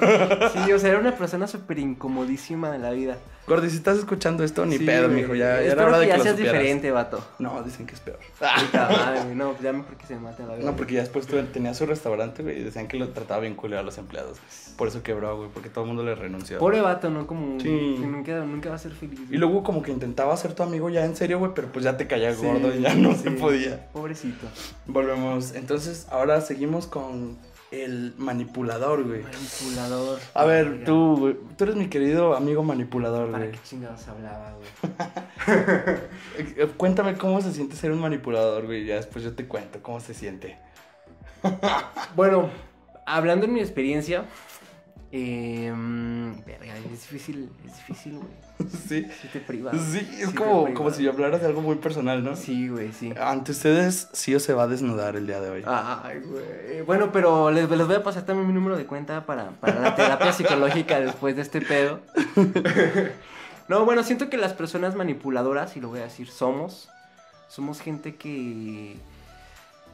[0.52, 3.18] Sí, o sea, era una persona súper incomodísima de la vida.
[3.46, 6.16] Gordy, si estás escuchando esto, ni Sí, pedo, mijo, ya, era hora de que ya
[6.18, 6.60] lo seas supieras.
[6.60, 7.24] diferente, vato.
[7.40, 8.18] No, dicen que es peor.
[8.38, 9.34] Puta madre.
[9.34, 10.64] No, pues ya mejor que se mate a la vida.
[10.70, 13.56] No, porque ya después tuve- tenía su restaurante, güey, y decían que lo trataba bien
[13.56, 14.38] culero a los empleados.
[14.76, 16.58] Por eso quebró, güey, porque todo el mundo le renunció.
[16.60, 17.26] Pobre vato, ¿no?
[17.26, 17.96] Como Sí.
[18.00, 19.18] que nunca, nunca va a ser feliz.
[19.28, 21.96] Y luego como que intentaba ser tu amigo ya en serio, güey, pero pues ya
[21.96, 23.88] te caía Sí, gordo y ya no se podía.
[23.92, 24.46] Pobrecito.
[24.86, 25.54] Volvemos.
[25.54, 27.36] Entonces, ahora seguimos con
[27.72, 29.22] el manipulador, güey.
[29.22, 30.20] Manipulador.
[30.34, 33.52] A ver, tú, güey, tú eres mi querido amigo manipulador, ¿Para güey.
[33.52, 34.54] qué chingados hablaba,
[35.46, 36.68] güey?
[36.76, 38.84] Cuéntame cómo se siente ser un manipulador, güey.
[38.84, 40.58] Ya después yo te cuento cómo se siente.
[42.14, 42.50] Bueno,
[43.06, 44.26] hablando en mi experiencia,
[45.12, 45.70] eh,
[46.46, 48.70] verga, es difícil, es difícil, güey.
[48.88, 49.06] sí.
[49.20, 49.76] Sí te privas.
[49.78, 52.34] Sí, es Sí como, como si hablaras de algo muy personal, ¿no?
[52.34, 53.12] Sí, güey, sí.
[53.20, 55.62] Ante ustedes, sí o se va a desnudar el día de hoy.
[55.66, 56.80] Ay, güey.
[56.82, 59.94] Bueno, pero les, les voy a pasar también mi número de cuenta para, para la
[59.94, 62.00] terapia psicológica después de este pedo.
[63.68, 66.90] No, bueno, siento que las personas manipuladoras, y lo voy a decir, somos.
[67.48, 68.96] Somos gente que.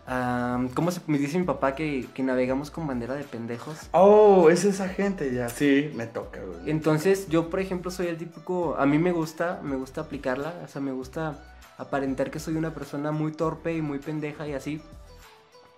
[0.09, 3.77] Am, ¿Cómo se me dice mi papá que, que navegamos con bandera de pendejos?
[3.93, 5.49] Oh, es esa gente ya.
[5.49, 6.71] Sí, me toca, güey.
[6.71, 8.77] Entonces, yo, por ejemplo, soy el típico.
[8.79, 10.55] A mí me gusta, me gusta aplicarla.
[10.65, 11.39] O sea, me gusta
[11.77, 14.83] aparentar que soy una persona muy torpe y muy pendeja y así.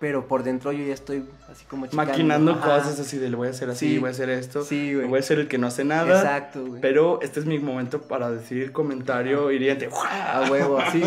[0.01, 2.11] Pero por dentro yo ya estoy así como checando.
[2.11, 2.77] Maquinando Ajá.
[2.79, 3.97] cosas así de le voy a hacer así, Sí.
[3.99, 4.63] voy a hacer esto.
[4.63, 5.07] Sí, güey.
[5.07, 6.17] Voy a ser el que no hace nada.
[6.19, 6.81] Exacto, güey.
[6.81, 9.87] Pero este es mi momento para decir comentario hiriente.
[10.09, 11.03] A huevo, sí.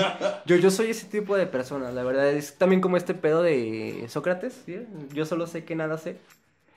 [0.46, 2.30] Yo, yo soy ese tipo de persona, la verdad.
[2.30, 4.87] Es también como este pedo de Sócrates, ¿sí?
[5.12, 6.16] Yo solo sé que nada sé.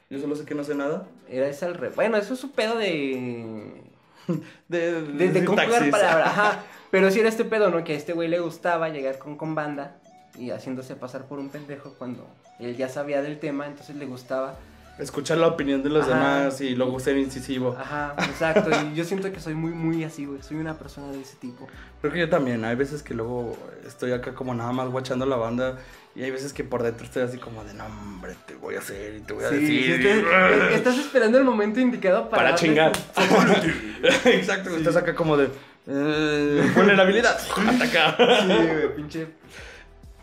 [0.10, 1.06] Yo solo sé que no sé nada.
[1.30, 1.96] Era ese al revés.
[1.96, 3.84] Bueno, eso es un pedo de.
[4.68, 5.94] De, De, de palabras.
[6.26, 6.64] Ajá.
[6.90, 7.84] Pero sí era este pedo, ¿no?
[7.84, 9.98] Que a este güey le gustaba llegar con, con banda
[10.38, 12.28] y haciéndose pasar por un pendejo cuando
[12.60, 14.56] él ya sabía del tema, entonces le gustaba.
[15.00, 16.16] Escuchar la opinión de los Ajá.
[16.16, 17.78] demás y luego ser incisivo.
[17.80, 18.72] Ajá, exacto.
[18.92, 20.42] Y yo siento que soy muy, muy así, güey.
[20.42, 21.68] Soy una persona de ese tipo.
[22.02, 22.66] Creo que yo también.
[22.66, 25.78] Hay veces que luego estoy acá como nada más guachando la banda.
[26.16, 28.80] Y hay veces que por dentro estoy así como de, no, hombre, te voy a
[28.80, 30.02] hacer y te voy a Sí, decir.
[30.02, 32.44] sí, estás, estás esperando el momento indicado para.
[32.46, 32.92] para chingar.
[34.26, 35.50] Exacto, estás acá como de
[35.88, 37.38] eh, vulnerabilidad.
[37.56, 38.16] Ataca.
[38.18, 39.28] Sí, güey, pinche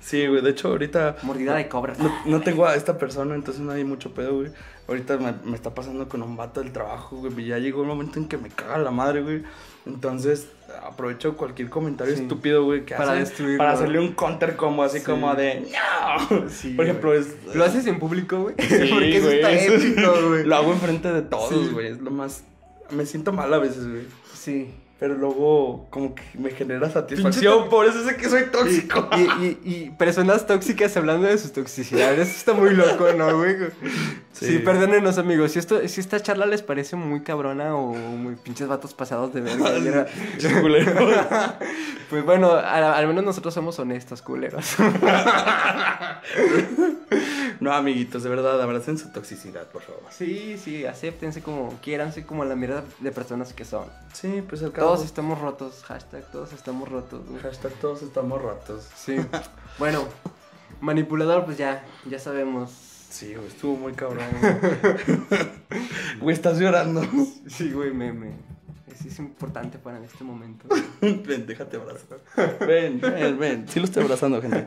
[0.05, 1.95] Sí, güey, de hecho ahorita mordida de cobra.
[1.99, 4.51] no, no tengo a esta persona, entonces no hay mucho pedo, güey.
[4.87, 7.33] Ahorita me, me está pasando con un vato del trabajo, güey.
[7.41, 9.43] y Ya llegó un momento en que me caga la madre, güey.
[9.87, 10.49] Entonces
[10.83, 12.23] aprovecho cualquier comentario Sí.
[12.23, 13.25] estúpido, güey, que Para
[13.57, 15.05] para hacerle un counter como así Sí.
[15.07, 16.49] como de ¡No!
[16.51, 18.55] Sí, Por ejemplo, es ¿Lo haces en público, güey?
[18.59, 20.45] Sí, Porque eso güey, está eso- épico, güey.
[20.45, 21.71] Lo hago enfrente de todos, Sí.
[21.73, 21.87] güey.
[21.89, 22.45] Es lo más.
[22.91, 24.03] Me siento mal a veces, güey.
[24.35, 24.75] Sí.
[24.97, 27.69] Pero luego, como que me genera satisfacción.
[27.69, 29.09] Por eso sé que soy tóxico.
[29.19, 32.29] Y, y, y personas tóxicas hablando de sus toxicidades.
[32.29, 33.57] Eso está muy loco, ¿no, güey?
[34.33, 34.59] Sí, Sí.
[34.61, 35.51] perdónenos, amigos.
[35.53, 39.41] Si, esto, si esta charla les parece muy cabrona o muy pinches vatos pasados de
[39.41, 39.69] verga.
[42.09, 44.77] pues bueno, a- al menos nosotros somos honestos, culeros.
[47.65, 50.03] no, amiguitos, de verdad, abracen su toxicidad, por favor.
[50.11, 53.89] sí, sí, acéptense como quieranse, como la mierda de personas que son.
[54.13, 54.89] Sí, pues al cabo.
[54.89, 55.83] Todos estamos rotos.
[55.85, 57.27] Hashtag todos estamos rotos.
[57.27, 57.41] güey.
[57.43, 58.87] Hashtag todos estamos rotos.
[58.95, 59.17] Sí.
[59.79, 60.05] bueno,
[60.83, 62.71] manipulador, pues ya, ya sabemos.
[63.09, 64.27] Sí, güey, estuvo muy cabrón.
[66.21, 67.03] Güey, estás llorando.
[67.49, 68.33] Sí, güey, me, me.
[68.87, 70.69] Es, es importante para en este momento.
[71.01, 72.21] ven, déjate abrazar.
[72.61, 73.69] Ven, ven, ven.
[73.69, 74.67] Sí lo estoy abrazando, gente.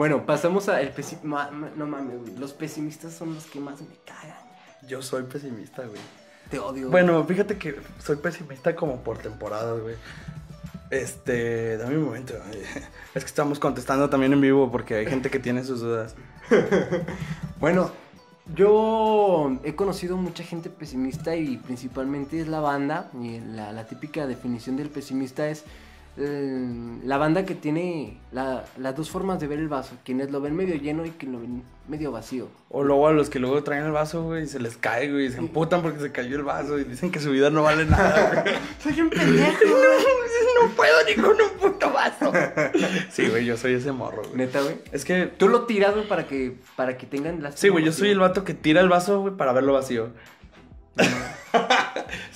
[0.00, 2.34] Bueno, pasamos a el pesi- ma- ma- No mames, güey.
[2.38, 4.38] Los pesimistas son los que más me cagan.
[4.88, 6.00] Yo soy pesimista, güey.
[6.50, 6.88] Te odio.
[6.88, 9.96] Bueno, fíjate que soy pesimista como por temporadas, güey.
[10.90, 12.32] Este, dame un momento.
[13.14, 16.14] Es que estamos contestando también en vivo porque hay gente que tiene sus dudas.
[17.60, 17.90] Bueno,
[18.54, 23.10] yo he conocido mucha gente pesimista y principalmente es la banda.
[23.20, 25.64] Y la, la típica definición del pesimista es
[27.04, 29.94] la banda que tiene la- las dos formas de ver el vaso.
[30.04, 32.48] Quienes lo ven medio lleno y quienes lo ven medio vacío.
[32.68, 35.26] O luego a los que luego traen el vaso, güey, y se les cae, güey,
[35.26, 37.84] y se emputan porque se cayó el vaso y dicen que su vida no vale
[37.86, 38.54] nada, güey.
[38.82, 39.58] Soy un pendejo.
[40.62, 42.30] No puedo ni con un puto vaso.
[43.10, 44.36] Sí, güey, yo soy ese morro, güey.
[44.36, 44.74] Neta, güey.
[44.92, 47.58] Es que, Tú lo tiras, güey, para que, para que tengan las...
[47.58, 50.10] sí, güey, yo soy el vato que tira el vaso, güey, para verlo vacío.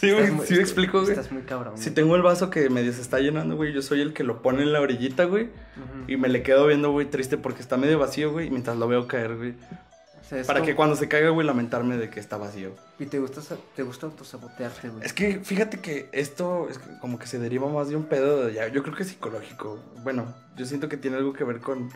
[0.05, 1.11] Sí, güey, sí me explico, güey.
[1.13, 1.77] Estás muy cabrón.
[1.79, 4.43] Si tengo el vaso que medio se está llenando, güey, yo soy el que lo
[4.43, 5.49] pone en la orillita, güey.
[6.09, 8.87] Y me le quedo viendo, güey, triste porque está medio vacío, güey, y mientras lo
[8.89, 9.55] veo caer, güey.
[10.21, 12.71] O sea, es Para como- que cuando se caiga, güey, lamentarme de que está vacío.
[12.99, 13.43] Y te gusta,
[13.77, 15.05] te gusta autosabotearte, güey.
[15.05, 18.55] Es que fíjate que esto es como que se deriva más de un pedo, de-
[18.55, 19.79] ya, yo creo que es psicológico.
[20.03, 21.91] Bueno, yo siento que tiene algo que ver con...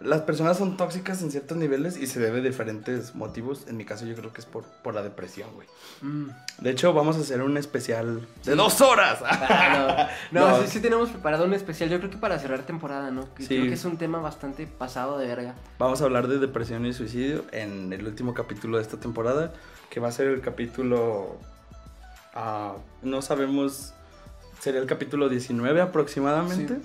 [0.00, 3.66] Las personas son tóxicas en ciertos niveles y se debe a diferentes motivos.
[3.68, 5.68] En mi caso yo creo que es por, por la depresión, güey.
[6.00, 6.30] Mm.
[6.58, 9.18] De hecho, vamos a hacer un especial de dos horas.
[9.22, 10.62] Ah, no, no, No.
[10.62, 13.32] Sí, sí tenemos preparado un especial, yo creo que para cerrar temporada, ¿no?
[13.34, 13.48] Que Sí.
[13.56, 15.54] Creo que es un tema bastante pasado de verga.
[15.78, 19.52] Vamos a hablar de depresión y suicidio en el último capítulo de esta temporada,
[19.90, 21.36] que va a ser el capítulo...
[22.34, 23.92] ah, no sabemos,
[24.60, 26.76] sería el capítulo 19 aproximadamente.
[26.76, 26.82] Sí.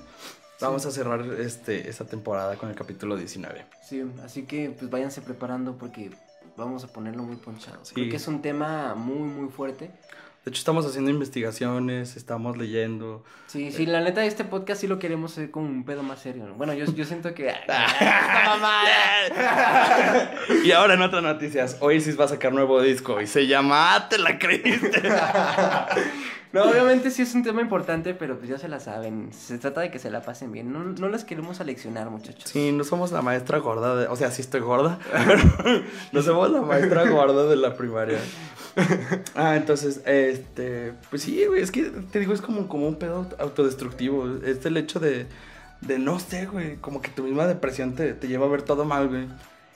[0.61, 3.65] Vamos a cerrar este, esta temporada con el capítulo 19.
[3.83, 6.11] Sí, así que pues váyanse preparando porque
[6.55, 7.79] vamos a ponerlo muy ponchado.
[7.83, 7.93] Sí.
[7.93, 9.91] Creo que es un tema muy, muy fuerte.
[10.45, 13.23] De hecho, estamos haciendo investigaciones, estamos leyendo.
[13.47, 16.45] Sí, sí, la neta, este podcast sí lo queremos hacer con un pedo más serio.
[16.45, 16.53] ¿no?
[16.53, 17.51] Bueno, yo, yo siento que...
[20.63, 24.07] Y ahora en otras noticias, Oasis va a sacar nuevo disco y se llama "Ah,
[24.07, 25.01] ¿Te la creíste?
[26.55, 29.29] No, obviamente sí es un tema importante, pero pues ya se la saben.
[29.33, 30.71] Se trata de que se la pasen bien.
[30.71, 32.49] No, no las queremos aleccionar, muchachos.
[32.49, 35.81] Sí, no somos la maestra gorda, de- o sea, sí estoy gorda, pero
[36.11, 38.19] no somos la maestra gorda de la primaria.
[39.35, 43.27] Ah, entonces, este, pues sí, güey, es que te digo, es como, como un pedo
[43.39, 44.27] autodestructivo.
[44.45, 45.27] Es el hecho de,
[45.81, 48.85] de no sé, güey, como que tu misma depresión te, te lleva a ver todo
[48.85, 49.27] mal, güey.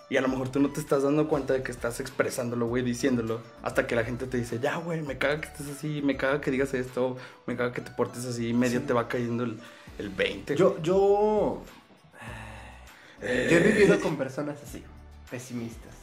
[0.10, 2.84] Y a lo mejor tú no te estás dando cuenta de que estás expresándolo, güey,
[2.84, 3.41] diciéndolo.
[3.62, 6.41] Hasta que la gente te dice, ya, güey, me caga que estés así, me caga
[6.41, 8.86] que digas esto, me caga que te portes así, y medio Sí.
[8.88, 9.60] te va cayendo el,
[9.99, 10.55] el 20.
[10.55, 11.62] Yo, yo...
[13.22, 14.84] Eh, Yo he vivido con personas así,
[15.30, 15.93] pesimistas.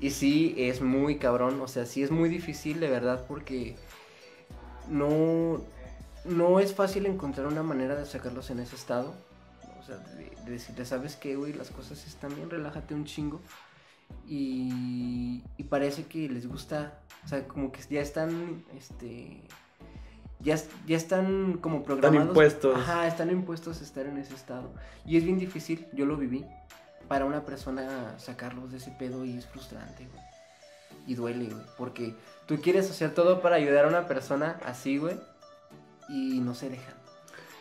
[0.00, 3.76] Y sí, es muy cabrón, o sea, sí es muy difícil de verdad porque
[4.88, 5.60] no,
[6.24, 9.14] no es fácil encontrar una manera de sacarlos en ese estado.
[9.82, 11.52] O sea, de, de decirle, ¿sabes qué, güey?
[11.52, 13.40] Las cosas están bien, relájate un chingo.
[14.26, 19.42] Y, y parece que les gusta, o sea, como que ya están, este...
[20.40, 20.56] Ya,
[20.86, 22.28] ya están como programados.
[22.28, 22.76] impuestos.
[22.76, 24.72] Ajá, están impuestos a estar en ese estado.
[25.06, 26.44] Y es bien difícil, yo lo viví,
[27.06, 30.24] para una persona sacarlos de ese pedo y es frustrante, güey.
[31.06, 31.64] Y duele, güey.
[31.78, 32.16] Porque
[32.46, 35.16] tú quieres hacer todo para ayudar a una persona así, güey.
[36.08, 36.94] Y no se dejan.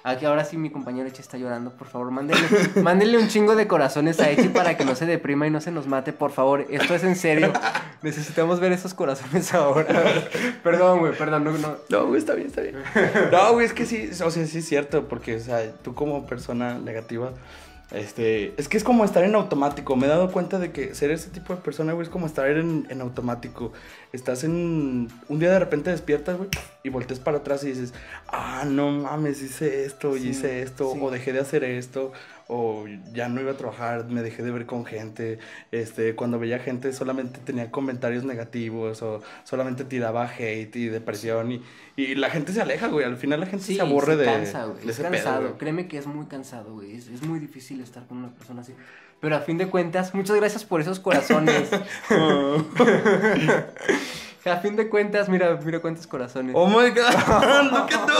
[0.03, 2.47] Aquí ahora sí mi compañero Eche está llorando, por favor, mándenle,
[2.81, 5.71] mándenle un chingo de corazones a Eche para que no se deprima y no se
[5.71, 6.65] nos mate, por favor.
[6.69, 7.53] Esto es en serio.
[8.01, 10.03] Necesitamos ver esos corazones ahora.
[10.63, 11.75] perdón, güey, perdón, no, no.
[11.89, 12.77] No, güey, está bien, está bien.
[13.31, 16.25] No, güey, es que sí, o sea, sí es cierto, porque, o sea, tú como
[16.25, 17.33] persona negativa,
[17.91, 19.95] este, es que es como estar en automático.
[19.95, 22.49] Me he dado cuenta de que ser ese tipo de persona, güey, es como estar
[22.49, 23.73] en, en automático.
[24.13, 26.49] Estás en, un día de repente despiertas, güey,
[26.83, 27.93] y volteas para atrás y dices,
[28.27, 30.99] ah, no mames, hice esto, y hice esto, sí.
[31.01, 32.13] o dejé de hacer esto,
[32.53, 32.83] o
[33.13, 35.39] ya no iba a trabajar, me dejé de ver con gente,
[35.71, 41.63] este, cuando veía gente solamente tenía comentarios negativos, o solamente tiraba hate y depresión, y,
[41.95, 44.65] y la gente se aleja, güey, al final la gente Sí, se aburre de, cansa,
[44.65, 44.85] güey.
[44.85, 45.41] de Es pedo, cansado.
[45.43, 45.53] güey.
[45.59, 46.97] Créeme que es muy cansado, güey.
[46.97, 48.73] Es, es muy difícil estar con una persona así.
[49.21, 51.69] Pero a fin de cuentas, muchas gracias por esos corazones.
[54.45, 56.53] a fin de cuentas, mira, mira cuántos corazones.
[56.57, 58.11] Oh my god, look at.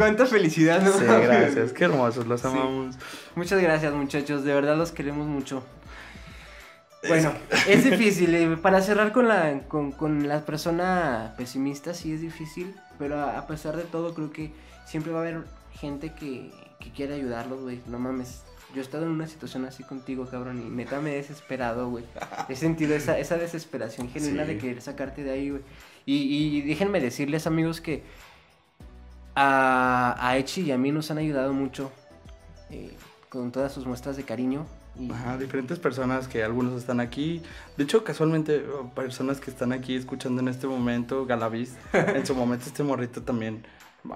[0.00, 0.92] Cuánta felicidad, ¿no?
[0.92, 2.46] Sí, gracias, qué hermosos, los Sí.
[2.46, 2.96] amamos.
[3.34, 4.44] Muchas gracias, muchachos.
[4.44, 5.62] De verdad los queremos mucho.
[7.06, 7.32] Bueno,
[7.68, 8.34] es difícil.
[8.34, 12.74] eh, Para cerrar con la, con, con la persona pesimista, sí es difícil.
[12.98, 14.52] Pero a, a pesar de todo, creo que
[14.86, 17.80] siempre va a haber gente que, que quiere ayudarlos, güey.
[17.86, 18.42] No mames.
[18.74, 22.04] Yo he estado en una situación así contigo, cabrón, y neta me he desesperado, güey.
[22.48, 24.54] He sentido esa, esa desesperación genuina Sí.
[24.54, 25.62] de querer sacarte de ahí, güey.
[26.06, 26.16] Y,
[26.56, 28.02] y déjenme decirles, amigos, que
[29.34, 31.90] a, a Echi y a mí nos han ayudado mucho
[32.70, 32.94] eh,
[33.28, 34.66] con todas sus muestras de cariño.
[34.98, 37.42] Y, Ajá, diferentes personas que algunos están aquí.
[37.76, 38.62] De hecho, casualmente,
[38.94, 43.64] personas que están aquí escuchando en este momento, Galavis, en su momento este morrito también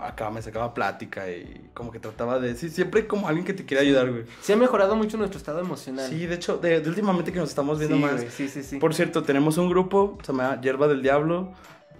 [0.01, 2.57] acá me sacaba plática y como que trataba de...
[2.57, 4.25] Sí, siempre como alguien que te quiere ayudar, güey.
[4.41, 6.09] Se ha mejorado mucho nuestro estado emocional.
[6.09, 8.15] Sí, de hecho, de, de últimamente que nos estamos viendo Sí, más.
[8.17, 8.79] güey, sí, sí, sí.
[8.79, 11.53] Por cierto, tenemos un grupo, se llama Hierba del Diablo.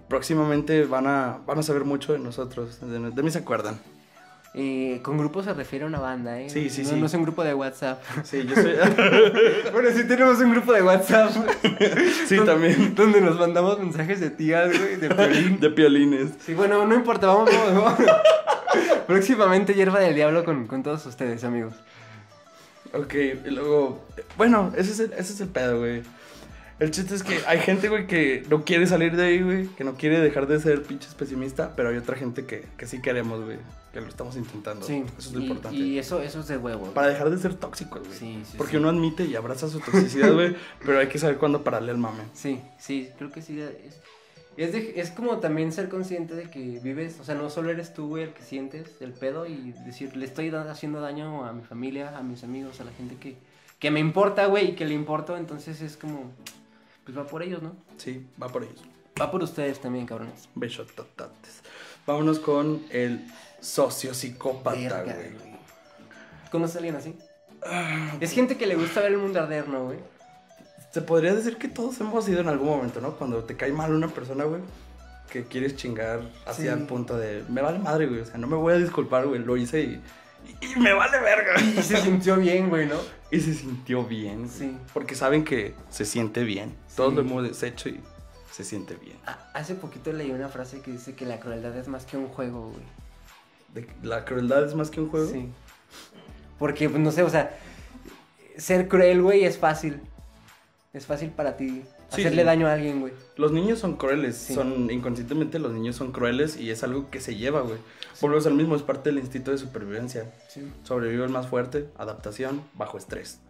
[0.09, 2.81] Próximamente van a, van a saber mucho de nosotros.
[2.81, 3.79] De, de mí se acuerdan.
[4.57, 6.49] Eh, con grupo se refiere a una banda, ¿eh?
[6.49, 7.01] Sí, sí, no, sí.
[7.01, 8.01] No es un grupo de WhatsApp.
[8.23, 8.75] Sí, yo soy...
[9.73, 11.33] bueno, sí tenemos un grupo de WhatsApp.
[12.27, 12.95] sí, también.
[12.95, 15.59] Donde nos mandamos mensajes de tías, güey, de violín.
[15.59, 16.31] De piolines.
[16.47, 18.11] Sí, bueno, no importa, vamos, vamos, vamos.
[19.09, 21.75] Próximamente Hierba del Diablo con, con todos ustedes, amigos.
[22.93, 23.15] Ok,
[23.47, 24.05] y luego,
[24.37, 26.03] bueno, ese es el, ese es el pedo, güey.
[26.81, 29.85] El chiste es que hay gente, güey, que no quiere salir de ahí, güey, que
[29.85, 33.45] no quiere dejar de ser pinches pesimista, pero hay otra gente que, que sí queremos,
[33.45, 33.59] güey,
[33.93, 34.85] que lo estamos intentando.
[34.85, 35.77] Sí, Eso es lo y, importante.
[35.79, 36.81] y eso, eso es de huevo.
[36.81, 36.93] güey.
[36.95, 38.19] Para dejar de ser tóxicos, güey.
[38.19, 38.77] Sí, sí, Porque sí.
[38.79, 42.25] uno admite y abraza su toxicidad, güey, pero hay que saber cuándo pararle al mame.
[42.33, 43.61] Sí, sí, creo que sí.
[43.61, 44.01] Es,
[44.57, 47.95] es, de- es como también ser consciente de que vives, o sea, no solo eres
[47.95, 51.53] tú, güey, el que sientes el pedo y decir, le estoy da- haciendo daño a
[51.53, 53.37] mi familia, a mis amigos, a la gente que,
[53.79, 56.33] que me importa, güey, y que le importo, entonces es como,
[57.05, 57.77] pues va por ellos, ¿no?
[57.97, 58.83] Sí, va por ellos.
[59.21, 60.49] Va por ustedes también, cabrones.
[60.55, 61.61] Besototates.
[62.07, 63.27] Vámonos con el
[63.61, 65.31] socio psicópata, Verga, güey.
[65.33, 65.55] güey.
[66.51, 67.17] ¿Conoces a alguien así?
[68.21, 69.99] Es gente que le gusta ver el mundo arder, ¿no, güey?
[70.93, 73.17] Se podría decir que todos hemos ido en algún momento, ¿no?
[73.17, 74.61] Cuando te cae mal una persona, güey,
[75.31, 76.81] que quieres chingar hacia Sí.
[76.81, 79.41] el punto de, me vale madre, güey, o sea, no me voy a disculpar, güey,
[79.41, 80.01] lo hice y,
[80.61, 81.55] y, me vale verga.
[81.61, 82.97] Y se sintió bien, güey, ¿no?
[83.31, 84.77] Y se sintió bien, güey, Sí.
[84.93, 86.75] porque saben que se siente bien.
[86.97, 87.17] Todos Sí.
[87.17, 88.01] lo hemos hecho y
[88.51, 89.17] se siente bien.
[89.53, 92.71] Hace poquito leí una frase que dice que la crueldad es más que un juego,
[92.71, 93.87] güey.
[94.03, 95.29] La crueldad es más que un juego.
[95.31, 95.49] Sí.
[96.59, 97.57] Porque, pues, no sé, o sea,
[98.57, 100.01] ser cruel, güey, es fácil.
[100.93, 101.83] Es fácil para ti
[102.15, 102.47] Sí, hacerle sí.
[102.47, 103.13] daño a alguien, güey.
[103.37, 104.55] Los niños son crueles, Sí.
[104.55, 107.79] son inconscientemente los niños son crueles y es algo que se lleva, güey.
[108.21, 110.33] Volvemos al mismo, es parte del instinto de supervivencia.
[110.49, 110.63] Sí.
[110.85, 113.41] Sobrevive el más fuerte, adaptación, bajo estrés,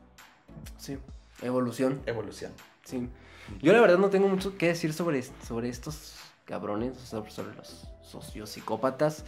[0.78, 0.98] Sí.
[1.42, 2.00] Evolución.
[2.06, 2.52] evolución.
[2.84, 3.08] Sí.
[3.62, 6.14] Yo la verdad no tengo mucho que decir sobre, sobre estos
[6.46, 9.24] cabrones, sobre, sobre los sociopsicópatas.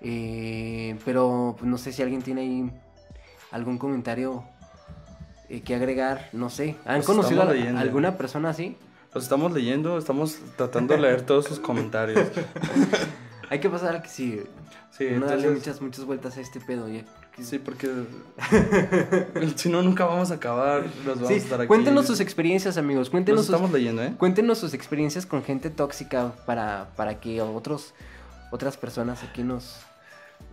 [0.00, 2.70] Eh, pero pues, no sé si alguien tiene ahí
[3.50, 4.44] algún comentario
[5.48, 6.28] eh, que agregar.
[6.32, 6.76] No sé.
[6.84, 7.80] ¿Han conocido a, estamos leyendo.
[7.80, 8.76] alguna persona así?
[9.14, 12.28] Los estamos leyendo, estamos tratando de leer todos sus comentarios.
[13.50, 14.46] Hay que pasar al que sigue.
[14.90, 16.88] Sí, no darle muchas, muchas vueltas a este pedo.
[16.88, 17.04] Ya.
[17.40, 17.88] Sí, porque
[19.56, 20.84] si no, nunca vamos a acabar.
[21.04, 21.68] Nos vamos Sí, a estar aquí.
[21.68, 23.10] cuéntenos sus experiencias, amigos.
[23.10, 24.14] Cuéntenos estamos leyendo, ¿eh?
[24.18, 27.92] Cuéntenos sus experiencias con gente tóxica para, para que otros,
[28.50, 29.76] otras personas aquí nos,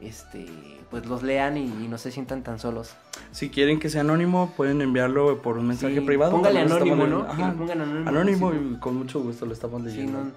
[0.02, 0.46] este,
[0.90, 2.94] pues los lean y, y no se sientan tan solos.
[3.32, 6.32] Si quieren que sea anónimo, pueden enviarlo por un mensaje Sí, privado.
[6.34, 7.20] Póngale anónimo, ¿no?
[7.28, 8.10] le pongan anónimo.
[8.10, 10.24] Anónimo sí, y con mucho gusto lo estamos Sí, leyendo.
[10.26, 10.32] no.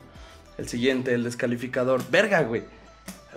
[0.59, 2.03] El siguiente, el descalificador.
[2.11, 2.64] Verga, güey.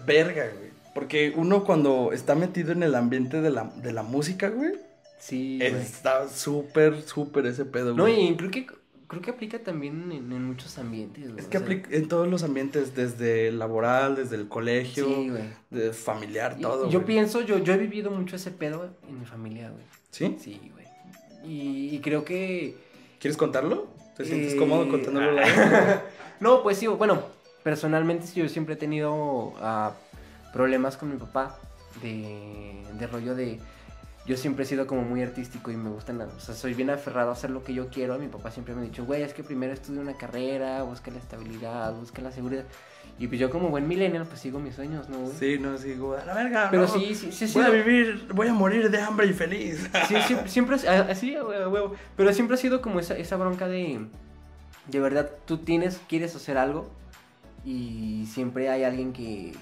[0.05, 0.70] Verga, güey.
[0.93, 4.72] Porque uno cuando está metido en el ambiente de la, de la música, güey,
[5.20, 8.30] Sí, está súper, súper ese pedo, No, güey.
[8.30, 8.68] y creo que,
[9.10, 11.39] creo que aplica también en, en muchos ambientes, güey.
[11.39, 15.30] Es o que sea, aplica en todos los ambientes, desde laboral, desde el colegio, Sí,
[15.30, 15.43] güey.
[15.72, 16.89] de familiar, Y- todo.
[16.89, 17.07] yo güey.
[17.07, 19.84] pienso, yo, yo he vivido mucho ese pedo en mi familia, güey.
[20.12, 20.38] ¿Sí?
[20.39, 20.86] Sí, güey.
[21.43, 22.78] Y, y creo que...
[23.20, 23.88] ¿Quieres contarlo?
[24.16, 25.32] ¿Te sientes Eh, cómodo contándolo?
[25.34, 26.03] la
[26.39, 27.22] No, pues sí, bueno,
[27.64, 29.93] personalmente sí, yo siempre he tenido ah,
[30.53, 31.57] problemas con mi papá
[32.01, 33.60] de, de rollo de...
[34.30, 37.32] Yo siempre he sido como muy artístico y me gustan, o sea, soy bien aferrado
[37.32, 38.20] a hacer lo que yo quiero.
[38.20, 41.18] Mi papá siempre me ha dicho, güey, es que primero estudia una carrera, busca la
[41.18, 42.64] estabilidad, busca la seguridad.
[43.18, 45.34] Y pues yo como buen millennial, pues sigo mis sueños, ¿no, güey?
[45.34, 46.68] Sí, no, sí, güey, a la verga.
[46.70, 46.88] Pero no.
[46.88, 47.58] sí, sí, sí, sí.
[47.58, 49.90] Voy a vivir, voy a morir de hambre y feliz.
[50.08, 51.96] Sí, siempre, siempre así, huevo.
[52.16, 54.00] Pero siempre ha sido como esa, esa bronca de.
[54.86, 56.88] De verdad, tú tienes, quieres hacer algo.
[57.66, 59.54] Y siempre hay alguien que.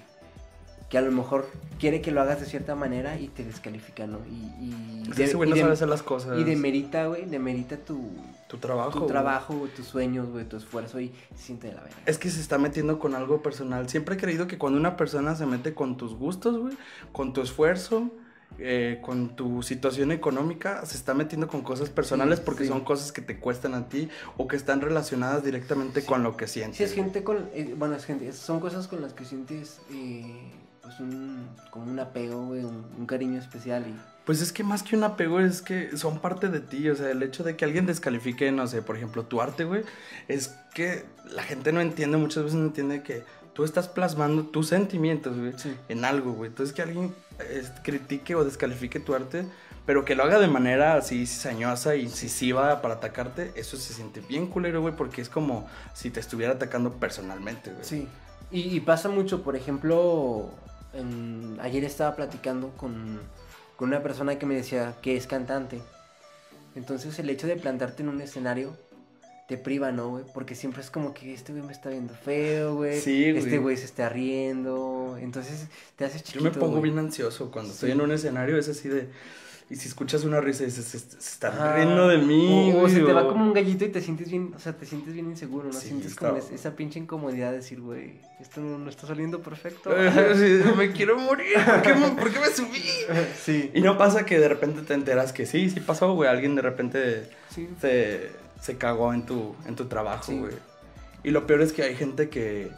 [0.90, 4.20] Que a lo mejor quiere que lo hagas de cierta manera y te descalifica, ¿no?
[4.30, 5.04] Y.
[5.18, 6.40] y ese güey y no de- sabe hacer las cosas.
[6.40, 8.10] y demerita, güey, demerita tu,
[8.48, 9.00] tu trabajo.
[9.02, 11.98] tu trabajo, güey, tus sueños, güey, tu esfuerzo y se siente de la verga.
[12.06, 13.90] Es que se está metiendo con algo personal.
[13.90, 16.78] Siempre he creído que cuando una persona se mete con tus gustos, güey,
[17.12, 18.10] con tu esfuerzo,
[18.60, 22.70] eh, con tu situación económica, se está metiendo con cosas personales Sí, porque sí.
[22.70, 24.08] son cosas que te cuestan a ti
[24.38, 26.78] o que están relacionadas directamente con lo que sientes.
[26.78, 27.50] Sí, es gente con.
[27.54, 28.32] eh, bueno, es gente.
[28.32, 29.82] Son cosas con las que sientes.
[29.92, 30.54] eh,
[30.88, 31.48] pues un.
[31.70, 32.64] Como un apego, güey.
[32.64, 33.86] Un, un cariño especial.
[33.88, 36.96] Y, Pues es que más que un apego es que son parte de ti, o
[36.96, 39.84] sea, el hecho de que alguien descalifique, no sé, por ejemplo, tu arte, güey,
[40.28, 43.24] es que la gente no entiende, muchas veces no entiende que
[43.54, 45.76] tú estás plasmando tus sentimientos, güey, Sí.
[45.90, 46.50] en algo, güey.
[46.50, 47.14] Entonces que alguien
[47.84, 49.46] critique o descalifique tu arte,
[49.86, 54.48] pero que lo haga de manera así cizañosa, incisiva para atacarte, eso se siente bien
[54.48, 57.84] culero, güey, porque es como si te estuviera atacando personalmente, güey.
[57.86, 58.08] Sí.
[58.52, 60.52] Y, y pasa mucho, por ejemplo,
[60.94, 63.20] en- ayer estaba platicando con,
[63.76, 65.80] con una persona que me decía que es cantante.
[66.76, 68.76] Entonces el hecho de plantarte en un escenario
[69.48, 70.26] te priva, ¿no, güey?
[70.34, 73.00] Porque siempre es como que este güey me está viendo feo, güey.
[73.00, 73.44] Sí, güey.
[73.44, 75.18] Este güey se está riendo.
[75.20, 78.68] Entonces te haces chiquito, Yo me pongo bien ansioso cuando estoy en un escenario, es
[78.70, 79.08] así de...
[79.70, 80.86] Y si escuchas una risa y dices,
[81.20, 81.76] se, Ajá.
[81.76, 84.60] riendo de mí, O, se te va como un gallito y te sientes bien, o
[84.60, 85.74] sea, te sientes bien inseguro, ¿no?
[85.74, 89.08] Sí, sientes está- como es- esa pinche incomodidad de decir, güey, esto no, no está
[89.08, 89.90] saliendo perfecto.
[90.36, 92.82] Sí, me quiero morir, ¿por qué, me, por qué me subí?
[93.44, 93.70] sí.
[93.74, 96.62] Y no pasa que de repente te enteras que sí, sí pasó, güey, alguien de
[96.62, 97.68] repente Sí.
[97.82, 98.30] se,
[98.62, 100.54] se cagó en tu, en tu trabajo, güey.
[101.26, 102.72] Y lo peor es que hay gente que...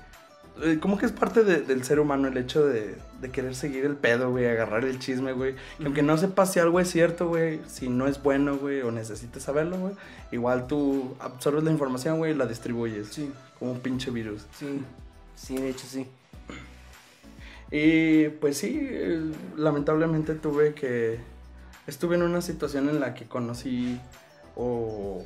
[0.64, 3.86] eh, Como que es parte de- del ser humano el hecho de, de querer seguir
[3.86, 5.55] el pedo, güey, agarrar el chisme, güey.
[5.78, 8.91] Que aunque no sepas si algo es cierto, güey, si no es bueno, güey, o
[8.91, 9.93] necesites saberlo, güey,
[10.32, 13.07] igual tú absorbes la información, güey, y la distribuyes.
[13.10, 14.45] Sí, Como un pinche virus.
[14.57, 14.82] sí.
[15.36, 16.05] Sí, de hecho sí.
[17.72, 19.22] Y pues sí, eh,
[19.57, 21.20] lamentablemente tuve que...
[21.88, 23.99] Estuve en una situación en la que conocí
[24.55, 25.24] o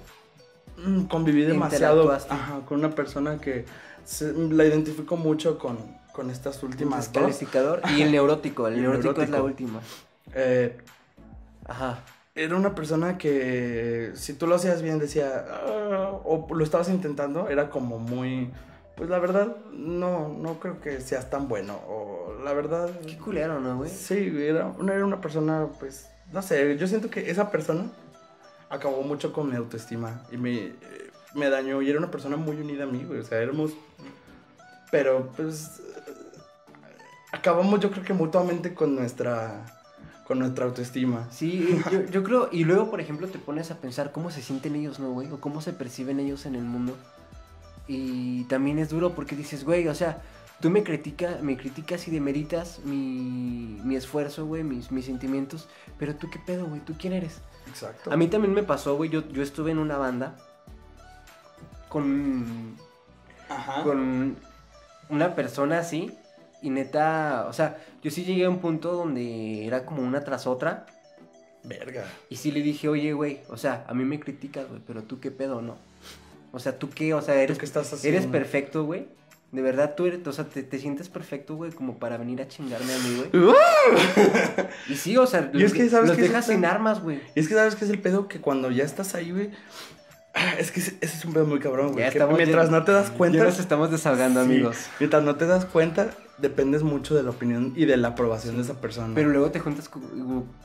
[0.77, 3.65] mm, conviví demasiado ajá, con una persona que
[4.05, 5.77] se- la identifico mucho con,
[6.11, 7.23] con estas últimas dos.
[7.27, 8.67] Descalificador y el neurótico.
[8.67, 9.63] El el neurótico es la neurótico.
[9.73, 9.81] última.
[10.35, 10.77] Eh,
[11.65, 11.99] Ajá.
[12.35, 17.49] era una persona que si tú lo hacías bien decía, "Ah", o lo estabas intentando,
[17.49, 18.51] era como muy...
[18.95, 21.79] Pues la verdad, no, no creo que seas tan bueno.
[21.87, 22.91] O la verdad...
[23.07, 23.89] Qué culero, ¿no, güey?
[23.89, 27.89] Sí, era una, era una persona, pues, no sé, yo siento que esa persona
[28.69, 30.73] acabó mucho con mi autoestima y me, eh,
[31.33, 33.71] me dañó y era una persona muy unida a mí, güey, o sea, éramos,
[34.93, 35.81] pero pues,
[37.31, 39.65] acabamos yo creo que mutuamente con nuestra,
[40.23, 41.27] con nuestra autoestima.
[41.31, 44.75] Sí, yo, yo creo, y luego, por ejemplo, te pones a pensar cómo se sienten
[44.75, 45.31] ellos, ¿no, güey?
[45.31, 46.95] O cómo se perciben ellos en el mundo.
[47.87, 50.21] Y también es duro porque dices, güey, o sea,
[50.61, 56.13] tú me, critica, me criticas y demeritas mi, mi esfuerzo, güey, mis, mis sentimientos, pero
[56.15, 57.41] tú qué pedo, güey, tú quién eres.
[57.67, 58.13] Exacto.
[58.13, 60.35] A mí también me pasó, güey, yo, yo estuve en una banda
[61.89, 62.75] con,
[63.49, 63.81] Ajá.
[63.81, 64.37] con
[65.09, 66.11] una persona así.
[66.61, 70.47] Y neta, o sea, yo sí llegué a un punto donde era como una tras
[70.47, 70.85] otra.
[71.63, 72.05] Verga.
[72.29, 75.19] Y sí le dije, oye, güey, o sea, a mí me criticas, güey, pero tú
[75.19, 75.77] qué pedo, ¿no?
[76.51, 78.19] O sea, tú qué, o sea, eres, qué estás haciendo?
[78.19, 79.07] eres perfecto, güey.
[79.51, 82.47] De verdad, tú eres, o sea, te, te sientes perfecto, güey, como para venir a
[82.47, 83.55] chingarme a mí, güey.
[84.89, 87.21] Y sí, o sea, Y es que, ¿sabes los es dejas sin armas, güey.
[87.35, 89.51] Y es que sabes que es el pedo que cuando ya estás ahí, güey,
[90.59, 92.05] es que ese es un pedo muy cabrón, güey.
[92.37, 93.37] Mientras ya- no te das cuenta...
[93.37, 94.77] Ya nos estamos desahogando, Sí, amigos.
[94.99, 98.63] Mientras no te das cuenta, dependes mucho de la opinión y de la aprobación de
[98.63, 99.13] esa persona.
[99.15, 100.03] Pero luego te juntas con,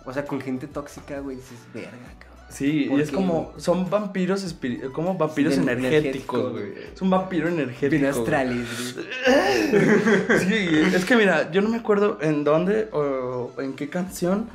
[0.05, 2.39] o sea, con gente tóxica, güey, y dices, verga, cabrón.
[2.49, 4.55] sí, y ¿por es qué, como, son vampiros
[4.95, 6.73] como vampiros Sí, energéticos, energético, güey.
[6.95, 7.91] Es un vampiro energético.
[7.91, 9.07] Bien astrales, güey.
[10.49, 14.49] Sí, es que mira, yo no me acuerdo en dónde o en qué canción.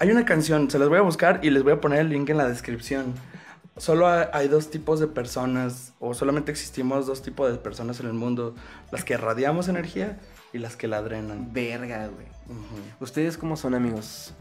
[0.00, 2.28] Hay una canción, se las voy a buscar y les voy a poner el link
[2.30, 3.14] en la descripción.
[3.78, 8.12] Solo hay, dos tipos de personas, o solamente existimos dos tipos de personas en el
[8.12, 8.54] mundo:
[8.90, 10.18] las que irradiamos energía
[10.52, 11.52] y las que la drenan.
[11.52, 12.26] Verga, güey.
[13.00, 14.34] ¿Ustedes cómo son, amigos?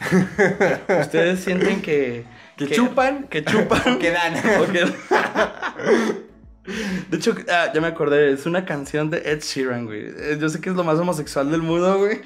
[1.00, 2.24] Ustedes sienten que.
[2.56, 3.24] ¿Que chupan?
[3.24, 3.98] Que chupan.
[4.00, 4.34] ¿Qué dan?
[4.60, 6.29] o que-
[7.10, 10.02] De hecho, ah, ya me acordé, es una canción de Ed Sheeran, güey.
[10.06, 12.20] Eh, Yo sé que es lo más homosexual del mundo, güey.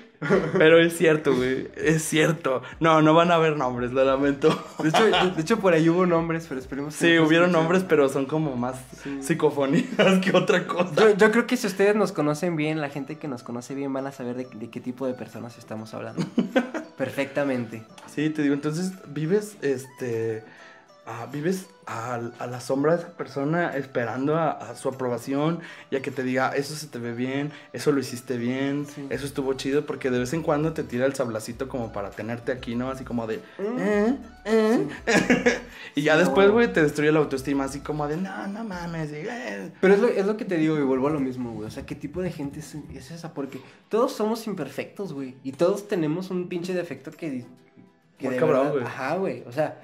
[0.56, 1.68] Pero es cierto, güey.
[1.76, 2.62] Es cierto.
[2.80, 4.48] No, no van a haber nombres, lo lamento.
[4.82, 7.52] De hecho, de, de hecho, por ahí hubo nombres, pero esperemos que Sí, hubieron escuchen.
[7.52, 9.18] nombres, pero son como más Sí.
[9.22, 9.86] psicofonías
[10.22, 10.94] que otra cosa.
[10.96, 13.92] Yo, yo creo que si ustedes nos conocen bien, la gente que nos conoce bien
[13.92, 16.24] van a saber de, de qué tipo de personas estamos hablando.
[16.96, 17.82] Perfectamente.
[18.12, 20.42] Sí, te digo, entonces vives, este,
[21.06, 25.96] ah, vives a, a la sombra de esa persona esperando a, a su aprobación y
[25.96, 29.06] a que te diga, eso se te ve bien, eso lo hiciste bien, Sí.
[29.10, 32.52] eso estuvo chido, porque de vez en cuando te tira el sablacito como para tenerte
[32.52, 32.90] aquí, ¿no?
[32.90, 33.78] Así como de, Mm.
[33.78, 34.88] "Eh, eh".
[35.94, 39.10] y ya Sí, después, güey, te destruye la autoestima, así como de, no, no mames,
[39.12, 39.70] "Eh".
[39.80, 41.66] Pero es lo, es lo que te digo y vuelvo a lo mismo, güey.
[41.66, 43.34] O sea, ¿qué tipo de gente es, es esa?
[43.34, 45.34] Porque todos somos imperfectos, güey.
[45.44, 47.44] Y todos tenemos un pinche defecto que...
[48.18, 48.84] que Muy de cabrón, güey.
[48.84, 49.42] Ajá, güey.
[49.46, 49.78] O sea,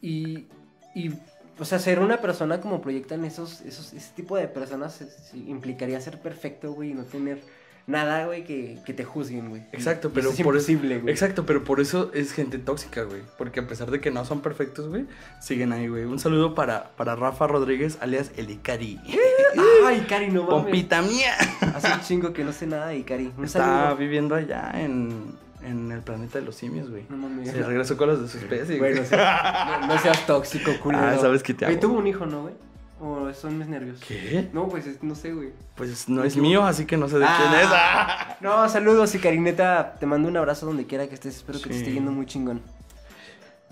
[0.00, 0.46] y,
[0.94, 1.10] y,
[1.58, 5.04] O sea, ser una persona como proyectan esos, esos, ese tipo de personas
[5.34, 7.40] implicaría ser perfecto, güey, y no tener
[7.86, 9.62] nada, güey, que, que te juzguen, güey.
[9.72, 11.12] Exacto, pero eso es por imposible, güey.
[11.12, 13.22] Exacto, pero por eso es gente tóxica, güey.
[13.38, 15.06] Porque a pesar de que no son perfectos, güey,
[15.40, 16.04] siguen ahí, güey.
[16.04, 19.00] Un saludo para, para Rafa Rodríguez, alias El Icari.
[19.84, 20.62] Ay, Cari, no mames.
[20.62, 21.34] Pompita mía.
[21.74, 23.32] Hace un chingo que no sé nada de Cari.
[23.36, 23.96] Un Está saludo.
[23.96, 25.34] viviendo allá en,
[25.64, 27.04] en el planeta de los simios, güey.
[27.08, 27.50] No mames.
[27.50, 28.78] Se regresó con los de su especie.
[28.78, 29.20] Bueno, güey.
[29.20, 31.04] no, no seas tóxico, culero.
[31.04, 31.80] Ah, sabes que te Güey, amo.
[31.80, 32.54] tuvo un hijo, ¿no, güey?
[33.00, 33.98] O son mis nervios.
[34.06, 34.48] ¿Qué?
[34.52, 35.50] No, pues es- no sé, güey.
[35.74, 37.68] Pues no es mío, así que no sé de quién es.
[37.70, 38.36] Ah.
[38.40, 41.36] No, saludos y Karineta, te mando un abrazo donde quiera que estés.
[41.36, 42.60] Espero que te esté yendo muy chingón.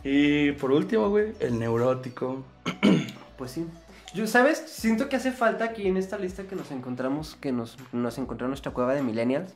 [0.02, 2.44] Y por último, güey, el neurótico.
[3.36, 3.66] Pues sí.
[4.14, 4.62] Yo, ¿sabes?
[4.66, 8.44] Siento que hace falta aquí en esta lista que nos encontramos, que nos, nos encontró
[8.46, 9.54] en nuestra cueva de millennials.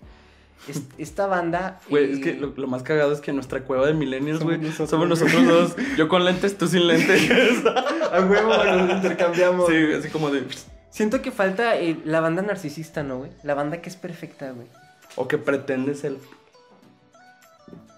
[0.69, 1.81] Es- esta banda...
[1.89, 4.59] Güey, eh, es que lo, lo más cagado es que nuestra cueva de millennials, güey,
[4.59, 4.91] nosotros.
[4.91, 5.77] somos nosotros dos.
[5.97, 7.31] Yo con lentes, tú sin lentes.
[8.13, 9.69] A huevo, nos intercambiamos.
[9.69, 10.45] sí, así como de...
[10.91, 13.31] Siento que falta eh, la banda narcisista, ¿no, güey?
[13.43, 14.69] La banda que es perfecta, güey.
[15.17, 16.19] O que pretendes el...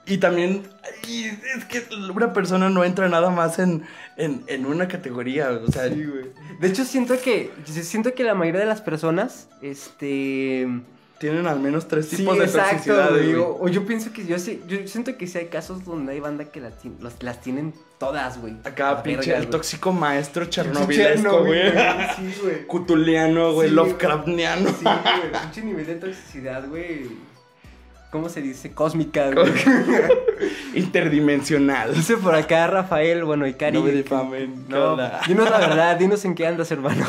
[0.08, 0.62] Y también,
[1.08, 1.82] y es que
[2.14, 3.82] una persona no entra nada más en,
[4.16, 6.26] en, en una categoría, o sea, Sí, güey.
[6.60, 10.68] De hecho, siento que, siento que la mayoría de las personas, este...
[11.18, 13.10] tienen al menos tres Sí, tipos de exacto, toxicidad.
[13.10, 13.32] güey.
[13.34, 13.44] güey.
[13.60, 16.44] O, yo pienso que yo sé, yo siento que sí hay casos donde hay banda
[16.50, 18.54] que las, tien- los- las tienen todas, güey.
[18.64, 21.70] Acá, pinche, el tóxico maestro chernobilesco, güey.
[22.16, 22.66] Sí, güey.
[22.66, 23.86] Cutuliano, güey, Sí, güey.
[23.88, 24.68] Lovecraftiano.
[24.68, 25.42] Sí, güey.
[25.42, 27.08] Pinche nivel de toxicidad, güey.
[28.16, 28.72] ¿Cómo se dice?
[28.72, 29.52] Cósmica, güey.
[30.74, 31.92] Interdimensional.
[31.92, 33.76] Dice por acá Rafael, bueno, y Cari.
[33.76, 34.64] No me difamen.
[34.66, 34.96] ¿qué No,
[35.28, 37.04] dinos la verdad, dinos en qué andas, hermano.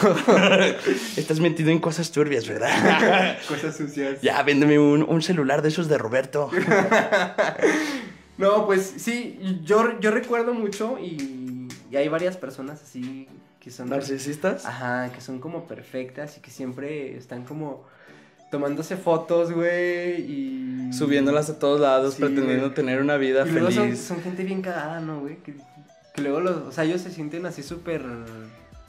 [1.16, 3.38] Estás metido en cosas turbias, ¿verdad?
[3.48, 4.22] Cosas sucias.
[4.22, 6.52] ya, véndeme un, un celular de esos de Roberto.
[8.38, 13.30] No, pues sí, yo, yo recuerdo mucho y, y hay varias personas así
[13.62, 13.90] que son...
[13.90, 14.66] ¿Narcisistas?
[14.66, 17.86] Ajá, que son como perfectas y que siempre están como
[18.50, 20.94] tomándose fotos, güey, y...
[20.94, 22.74] Subiéndolas a todos lados, Sí, pretendiendo güey.
[22.76, 24.00] tener una vida Y luego son, feliz.
[24.00, 25.36] son gente bien cagada, ¿no, güey?
[25.44, 25.56] Que,
[26.14, 28.02] que luego los, o sea, ellos se sienten así súper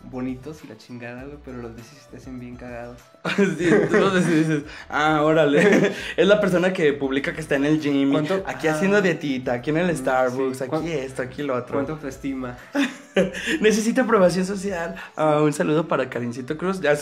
[0.05, 2.99] bonitos y la chingada, güey, pero los veces te hacen bien cagados.
[3.36, 5.92] Sí, tú lo dices, dices, ah, órale.
[6.16, 8.14] es la persona que publica que está en el gym.
[8.46, 8.74] Aquí Ah.
[8.74, 10.64] haciendo dietita, aquí en el Mm, Starbucks, sí.
[10.64, 11.74] aquí ¿Cuán- esto, aquí lo otro.
[11.74, 12.57] ¿Cuánto autoestima?
[13.61, 14.94] Necesita aprobación social.
[15.16, 16.80] Ah, un saludo para Karincito Cruz.
[16.80, 16.96] Ya,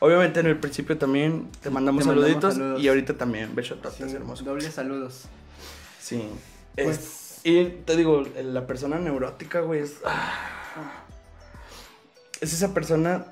[0.00, 2.54] obviamente en el principio también te mandamos Te mandamos saluditos.
[2.54, 2.82] saludos.
[2.82, 3.54] Y ahorita también.
[3.54, 4.44] Besototes, Sí, hermoso.
[4.44, 5.24] dobles saludos.
[6.00, 6.22] Sí.
[6.76, 9.94] Pues- Es- y te digo, la persona neurótica, güey, es.
[10.04, 11.03] ah,
[12.44, 13.26] es esa persona.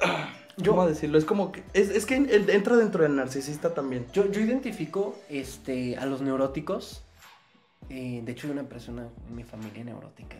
[0.00, 1.18] ah, Yo- ¿Cómo decirlo?
[1.18, 1.62] Es como que.
[1.74, 4.06] Es, es que en- entra dentro del narcisista también.
[4.12, 7.02] Yo, yo identifico este, a los neuróticos.
[7.90, 10.36] eh, de hecho, hay una persona en mi familia neurótica.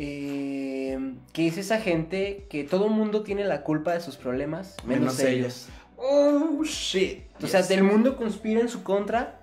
[0.00, 4.76] eh, que es esa gente que todo el mundo tiene la culpa de sus problemas,
[4.84, 5.68] menos, Menos ellos.
[5.96, 7.22] Oh, shit.
[7.42, 9.37] O sea, del mundo conspira en su contra,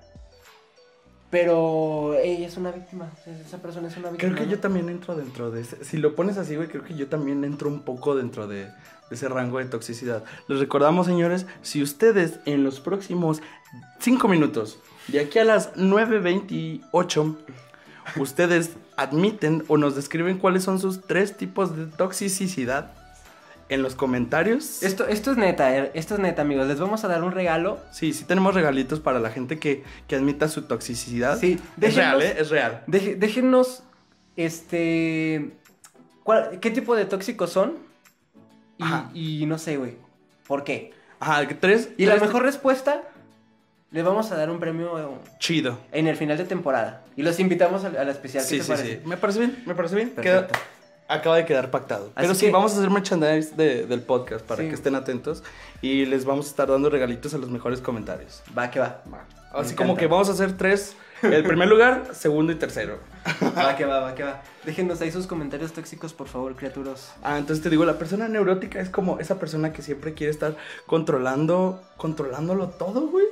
[1.36, 3.12] pero ella es una víctima.
[3.12, 4.34] o sea, esa persona es una víctima.
[4.34, 5.84] Creo que yo también entro dentro de ese.
[5.84, 8.72] Si lo pones así, güey, creo que yo también entro un poco dentro de, de
[9.12, 10.24] ese rango de toxicidad.
[10.48, 13.42] Les recordamos, señores, si ustedes en los próximos
[14.00, 14.80] 5 minutos,
[15.10, 17.36] de aquí a las 9.28,
[18.16, 22.94] ustedes admiten o nos describen cuáles son sus tres tipos de toxicidad
[23.70, 24.84] en los comentarios.
[24.84, 26.68] Esto, esto es neta, eh, esto es neta, amigos.
[26.68, 27.80] Les vamos a dar un regalo.
[27.92, 31.40] Sí, sí tenemos regalitos para la gente que, que admita su toxicidad.
[31.40, 32.36] Sí, es real, déjenos- ¿eh?
[32.40, 32.84] Es real.
[32.88, 33.84] Deje- déjennos,
[34.36, 35.52] este,
[36.24, 37.74] cuál- qué tipo de tóxicos son
[38.80, 39.10] Ajá.
[39.14, 39.96] y, no sé, güey,
[40.48, 40.94] por qué.
[41.20, 41.90] Ajá, tres.
[41.98, 43.02] Y la mejor respuesta,
[43.92, 45.80] le vamos a dar un premio Chido.
[45.92, 47.04] en el final de temporada.
[47.16, 48.44] Y los invitamos a, la- a la especial.
[48.44, 48.96] ¿Qué Sí, te sí, parece?
[48.98, 49.02] sí.
[49.08, 50.10] Me parece bien, me parece bien.
[50.10, 50.52] Perfecto.
[50.52, 50.60] Queda-
[51.08, 52.06] acaba de quedar pactado.
[52.16, 54.70] Así Pero sí, que- vamos a hacer merchandise de- del podcast para Sí.
[54.70, 55.44] que estén atentos.
[55.82, 58.42] Y les vamos a estar dando regalitos a los mejores comentarios.
[58.58, 59.02] Va, que va.
[59.54, 60.00] Así Me como encanta.
[60.00, 60.96] que vamos a hacer tres.
[61.22, 63.00] El primer lugar, segundo y tercero.
[63.58, 64.44] Va, que va, va, que va.
[64.66, 67.14] Déjenos ahí sus comentarios tóxicos, por favor, criaturas.
[67.24, 70.56] Ah, entonces te digo, la persona neurótica es como esa persona que siempre quiere estar
[70.86, 73.26] controlando, controlándolo todo, güey.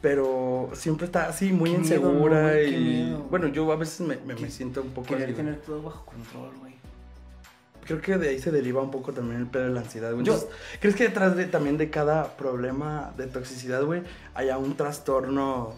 [0.00, 3.12] Pero siempre está así, muy Qué insegura y...
[3.30, 5.08] Bueno, yo a veces me, me- siento un poco...
[5.08, 6.73] Querer así, tener todo bajo control, güey.
[7.84, 10.24] Creo que de ahí se deriva un poco también el pedo de la ansiedad, güey.
[10.24, 10.48] Yo-
[10.80, 14.02] ¿Crees que detrás de también de cada problema de toxicidad, güey,
[14.34, 15.74] haya un trastorno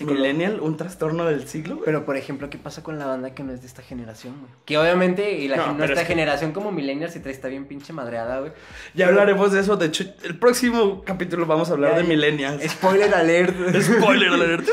[0.00, 1.84] millennial, un trastorno del siglo, güey?
[1.84, 4.50] Pero, por ejemplo, ¿qué pasa con la banda que no es de esta generación, güey?
[4.64, 7.66] Que obviamente, y la No, nuestra es que- generación como millennials y trae está bien
[7.66, 8.52] pinche madreada, güey.
[8.94, 9.76] Ya hablaremos de eso.
[9.76, 12.62] De hecho, el próximo capítulo vamos a hablar Ya, de millennials.
[12.70, 13.54] Spoiler alert.
[13.82, 14.66] Spoiler alert.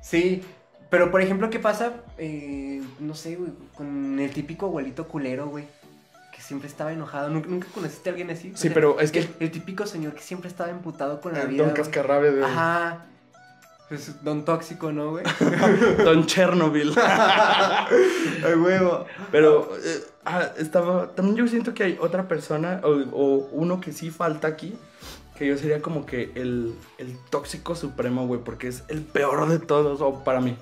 [0.00, 0.42] sí,
[0.92, 1.94] pero por ejemplo, ¿qué pasa?
[2.18, 5.64] Eh, no sé, güey, con el típico abuelito culero, güey.
[6.34, 7.30] Que siempre estaba enojado.
[7.30, 8.52] ¿Nunca, nunca conociste a alguien así?
[8.54, 11.40] O Sí, pero es que- El, el típico señor que siempre estaba emputado con la
[11.40, 11.62] Don vida.
[11.64, 11.74] güey.
[11.74, 13.06] Cascarrabe de Ajá.
[13.88, 15.24] Pues, don tóxico, ¿no, güey?
[16.04, 16.94] Don Chernobyl.
[16.96, 19.06] Ay, huevo.
[19.30, 21.08] Pero eh, ah, estaba.
[21.14, 24.74] También yo siento que hay otra persona, o, o uno que sí falta aquí.
[25.36, 28.40] Que yo sería como que el, el tóxico supremo, güey.
[28.42, 30.56] Porque es el peor de todos, o para mí.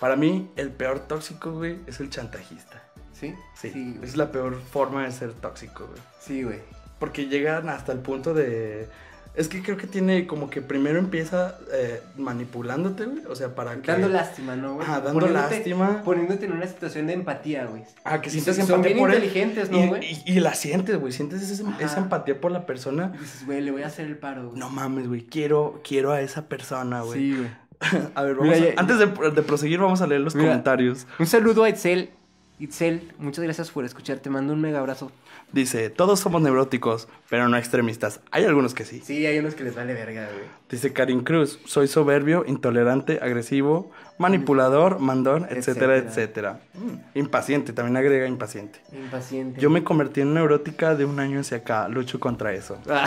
[0.00, 2.82] Para mí, el peor tóxico, güey, es el chantajista.
[3.18, 3.34] ¿Sí?
[3.54, 6.00] Sí, Sí, es la peor forma de ser tóxico, güey.
[6.20, 6.60] Sí, güey.
[6.98, 8.88] Porque llegan hasta el punto de...
[9.34, 13.22] Es que creo que tiene como que primero empieza eh, manipulándote, güey.
[13.26, 13.90] O sea, para que...
[13.92, 14.86] Dando lástima, ¿no, güey?
[14.86, 16.02] Ajá, dando Poniéndote- lástima.
[16.04, 17.84] Poniéndote en una situación de empatía, güey.
[18.04, 19.24] Ah, que sientes son- son empatía bien por él.
[19.24, 20.04] inteligentes, ¿no, güey?
[20.26, 21.12] Y, y la sientes, güey.
[21.12, 23.12] Sientes esa, empatía por la persona.
[23.14, 24.58] Y dices, güey, le voy a hacer el paro, güey.
[24.58, 25.26] No mames, güey.
[25.26, 27.18] Quiero, quiero a esa persona, güey.
[27.20, 27.50] Sí, güey.
[28.14, 30.48] A ver, vamos Mira, a- ya- antes de, de proseguir, vamos a leer los Mira.
[30.48, 31.06] comentarios.
[31.18, 32.10] Un saludo a Excel.
[32.58, 34.18] Itzel, muchas gracias por escuchar.
[34.20, 35.12] Te mando un mega abrazo.
[35.52, 38.20] Dice, todos somos neuróticos, pero no extremistas.
[38.30, 39.02] Hay algunos que sí.
[39.04, 40.44] Sí, hay unos que les vale verga, güey.
[40.70, 46.58] Dice Karin Cruz, soy soberbio, intolerante, agresivo, manipulador, mandón, etcétera, Etcétera.
[46.58, 46.60] etcétera.
[46.74, 48.80] Mm, Impaciente, también agrega impaciente.
[48.92, 49.60] Impaciente.
[49.60, 52.78] Yo me convertí en neurótica de un año hacia acá, lucho contra eso.
[52.88, 53.04] Ah.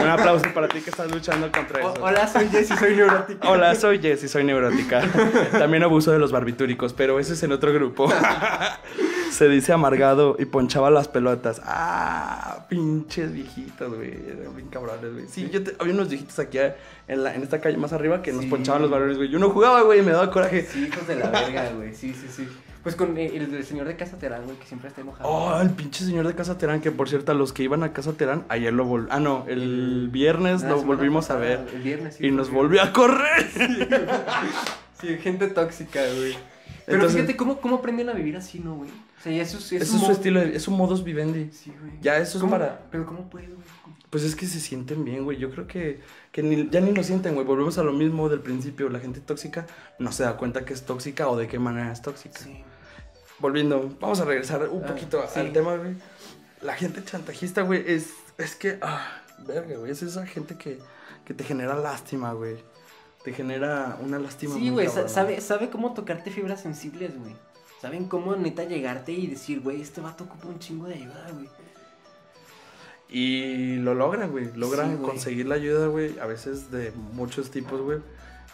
[0.00, 1.94] Un aplauso para ti que estás luchando contra eso.
[2.00, 3.50] Hola, soy Jessy, soy neurótica.
[3.50, 5.02] Hola, soy Jessy, soy neurótica.
[5.52, 8.08] También abuso de los barbitúricos, pero ese es en otro grupo.
[9.30, 11.60] Se dice amargado y ponchaba las pelotas.
[11.64, 14.12] Ah, pinches viejitos, güey.
[14.28, 15.26] Eran bien cabrones, güey.
[15.28, 16.74] Sí, yo te- había unos viejitos aquí eh,
[17.08, 19.28] en, la, en esta calle más arriba que nos ponchaban los balones, güey.
[19.28, 20.62] Yo no jugaba, güey, y me daba coraje.
[20.64, 21.94] Sí, hijos de la verga, güey.
[21.94, 22.48] Sí, sí, sí.
[22.82, 25.28] Pues con eh, el, señor de Casa Terán, güey, que siempre está enojado.
[25.28, 27.92] Oh, el pinche señor de Casa Terán, que por cierto, a los que iban a
[27.92, 29.08] Casa Terán, ayer lo vol...
[29.10, 31.66] Ah, no, el viernes La lo volvimos a ver.
[31.74, 32.26] El viernes, sí.
[32.28, 33.46] Y nos volvió a correr.
[35.00, 36.36] Sí, gente tóxica, güey.
[36.86, 38.90] Pero Entonces- fíjate cómo, cómo aprenden a vivir así, ¿no, güey?
[38.90, 41.50] O sea, ya eso, es- Ese es su estilo, de- es un modus vivendi.
[41.52, 41.94] Sí, güey.
[42.00, 42.86] Ya eso es para...
[42.90, 43.58] Pero ¿cómo puede, güey?
[44.08, 45.36] Pues es que se sienten bien, güey.
[45.36, 47.44] Yo creo que, que ni- ya ni lo sienten, güey.
[47.44, 48.88] Volvemos a lo mismo del principio.
[48.88, 49.66] La gente tóxica
[49.98, 52.38] no se da cuenta que es tóxica o de qué manera es tóxica.
[52.38, 52.62] Sí.
[53.40, 55.40] Volviendo, vamos a regresar un Ah, poquito sí.
[55.40, 55.94] al tema, güey.
[56.62, 59.90] La gente chantajista, güey, es, es que, ah, verga, güey.
[59.90, 60.78] Es esa gente que,
[61.24, 62.56] que te genera lástima, güey.
[63.26, 64.54] Te genera una lástima.
[64.54, 67.34] Sí, güey, sabe, sabe cómo tocarte fibras sensibles, güey.
[67.82, 71.48] Saben cómo neta llegarte y decir, güey, este vato ocupa un chingo de ayuda, güey.
[73.08, 74.52] Y lo logran, güey.
[74.54, 76.16] Logran Sí, conseguir la ayuda, güey.
[76.20, 77.98] A veces de muchos tipos, güey.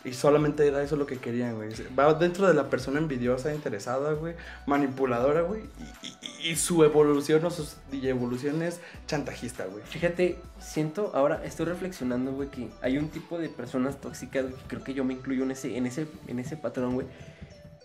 [0.05, 1.70] Y solamente era eso lo que querían, güey.
[1.96, 4.34] Va dentro de la persona envidiosa, interesada, güey.
[4.66, 5.62] Manipuladora, güey.
[6.03, 9.84] Y, y- y su evolución o sus evoluciones chantajista, güey.
[9.84, 14.62] Fíjate, siento, ahora estoy reflexionando, güey, que hay un tipo de personas tóxicas, güey, que
[14.66, 17.07] creo que yo me incluyo en ese, en ese, en ese patrón, güey.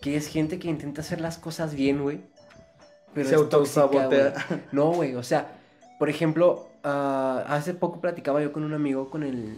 [0.00, 2.20] Que es gente que intenta hacer las cosas bien, güey.
[3.14, 4.34] Pero Se es autosabotea.
[4.72, 5.56] No, güey, o sea,
[6.00, 9.56] por ejemplo, ah, hace poco platicaba yo con un amigo con el.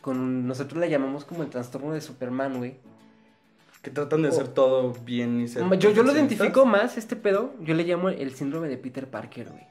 [0.00, 2.76] Con, nosotros le llamamos como el trastorno de Superman, güey.
[3.82, 5.62] Que tratan de hacer todo bien y ser.
[5.78, 9.48] Yo, yo lo identifico más, este pedo, yo le llamo el síndrome de Peter Parker,
[9.48, 9.64] güey.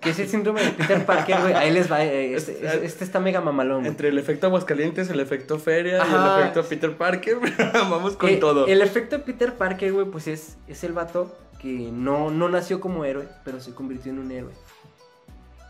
[0.00, 1.54] ¿Qué es el síndrome de Peter Parker, güey?
[1.54, 3.88] Ahí les va, eh, este, Es- este está mega mamalón, güey.
[3.88, 7.38] Entre el efecto Aguascalientes, el efecto Feria y el efecto Peter Parker,
[7.72, 8.66] vamos con Eh, todo.
[8.66, 12.80] El efecto de Peter Parker, güey, pues es, es el vato que no, no nació
[12.80, 14.52] como héroe, pero se convirtió en un héroe.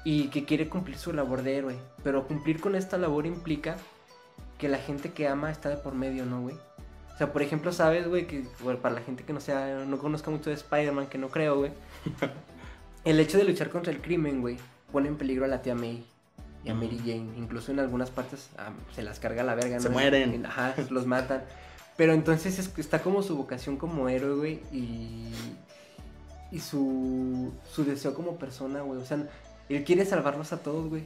[0.05, 1.77] Y que quiere cumplir su labor de héroe.
[2.03, 3.77] Pero cumplir con esta labor implica
[4.59, 6.57] que la gente que ama está de por medio, ¿no, güey?
[7.15, 9.99] O sea, por ejemplo, sabes, güey, que bueno, para la gente que no sea, no
[9.99, 11.73] conozca mucho de Spider-Man, que no creo, güey.
[13.05, 14.59] el hecho de luchar contra el crimen, güey,
[14.93, 16.05] pone en peligro a la tía May
[16.65, 17.29] y a Mary Jane.
[17.37, 19.83] Incluso en algunas partes ah, se las carga la verga, ¿no?
[19.83, 20.45] Se mueren.
[20.45, 21.45] Ajá, los matan.
[21.97, 25.33] Pero entonces es- está como su vocación como héroe, güey, y,
[26.51, 29.01] y su, su deseo como persona, güey.
[29.01, 29.19] O sea,
[29.69, 31.05] él quiere salvarlos a todos, güey.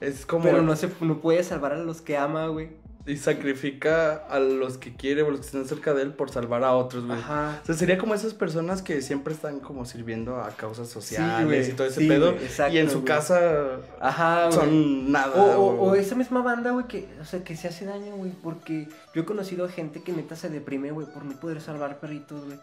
[0.00, 0.44] Es como.
[0.44, 2.68] Pero no, se, no puede salvar a los que ama, güey.
[3.08, 6.64] Y sacrifica a los que quiere o los que están cerca de él por salvar
[6.64, 7.16] a otros, güey.
[7.16, 7.60] Ajá.
[7.62, 11.72] O sea, sería como esas personas que siempre están como sirviendo a causas sociales y
[11.74, 12.32] todo ese sí, pedo.
[12.32, 13.04] güey, exacto, y en su güey.
[13.04, 14.52] casa Ajá, güey.
[14.58, 15.36] son nada.
[15.40, 18.32] O, o- o esa misma banda, güey, que, o sea, que se hace daño, güey,
[18.42, 22.44] porque yo he conocido gente que neta se deprime, güey, por no poder salvar perritos,
[22.44, 22.58] güey.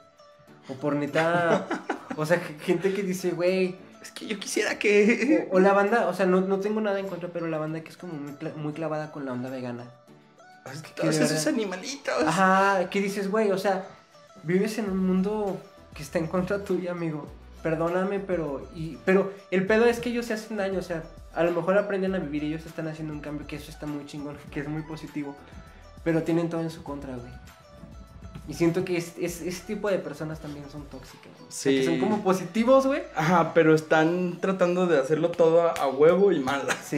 [0.68, 1.68] O por neta,
[2.18, 5.48] o sea, gente que dice, güey, Es que yo quisiera que.
[5.50, 7.82] o, o la banda, o sea, no, no tengo nada en contra, pero la banda
[7.82, 9.86] que es como muy, muy clavada con la onda vegana.
[10.72, 12.14] Es que que todos de esos animalitos.
[12.26, 13.88] Ajá, que dices, güey, o sea,
[14.44, 15.58] vives en un mundo
[15.96, 17.28] que está en contra tuya, amigo.
[17.62, 21.44] Perdóname, pero, y, pero el pedo es que ellos se hacen daño, o sea, a
[21.44, 24.38] lo mejor aprenden a vivir, ellos están haciendo un cambio, que eso está muy chingón,
[24.52, 25.34] que es muy positivo,
[26.04, 27.32] pero tienen todo en su contra, güey.
[28.48, 31.32] Y siento que es, es- ese tipo de personas también son tóxicas.
[31.38, 31.48] güey.
[31.48, 31.86] O sea, que Sí.
[31.86, 33.02] son como positivos, güey.
[33.16, 36.62] Ajá, pero están tratando de hacerlo todo a, a huevo y mal.
[36.84, 36.98] Sí,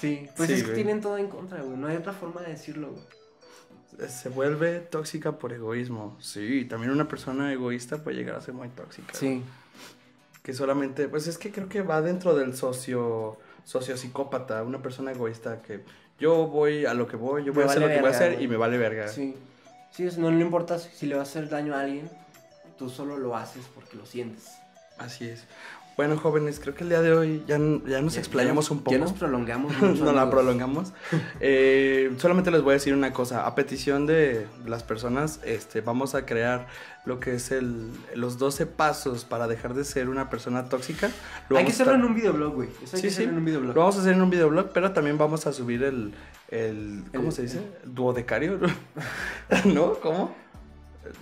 [0.00, 0.28] sí.
[0.36, 0.74] Pues Sí, es que güey.
[0.76, 1.76] tienen todo en contra, güey.
[1.76, 4.08] No hay otra forma de decirlo, güey.
[4.10, 6.16] Se vuelve tóxica por egoísmo.
[6.20, 9.14] Sí, también una persona egoísta puede llegar a ser muy tóxica.
[9.14, 9.42] Sí.
[10.42, 15.62] Que solamente, pues es que creo que va dentro del socio, sociopsicópata, una persona egoísta
[15.62, 15.80] que
[16.20, 18.12] yo voy a lo que voy, yo Me voy a hacer vale lo que voy
[18.12, 19.08] a hacer y me vale verga.
[19.08, 19.34] Sí.
[19.90, 22.10] Sí, no le importa si le va a hacer daño a alguien,
[22.76, 24.58] tú solo lo haces porque lo sientes.
[24.98, 25.44] Así es.
[25.96, 28.70] Bueno, jóvenes, creo que el día de hoy ya, ya nos Ya- explayamos ya nos-
[28.70, 28.90] un poco.
[28.92, 30.04] Ya nos prolongamos mucho.
[30.04, 30.92] no la prolongamos.
[31.40, 33.46] Eh, solamente les voy a decir una cosa.
[33.46, 36.66] A petición de las personas, este, vamos a crear
[37.06, 41.08] lo que es el, los 12 pasos para dejar de ser una persona tóxica.
[41.48, 42.68] Lo Hay que hacerlo en un videoblog, güey.
[42.84, 43.22] Eso hay Sí, que sí.
[43.22, 43.74] en un videoblog.
[43.74, 46.12] Lo vamos a hacer en un videoblog, pero también vamos a subir el,
[46.48, 47.60] el ¿cómo El- se dice?
[47.84, 48.58] Duodecario,
[49.64, 49.94] ¿no?
[49.94, 50.34] ¿Cómo?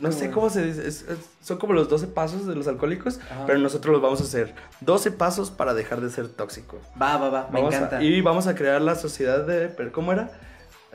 [0.00, 0.34] No sé ¿Cómo?
[0.34, 0.86] cómo se dice.
[0.86, 3.44] es- es- son como los 12 pasos de los alcohólicos, Ajá.
[3.46, 4.54] pero nosotros los vamos a hacer.
[4.80, 6.78] 12 pasos para dejar de ser tóxico.
[7.00, 8.02] Va, va, va, me Vamos a- encanta.
[8.02, 9.90] y vamos a crear la sociedad de.
[9.92, 10.30] ¿Cómo era?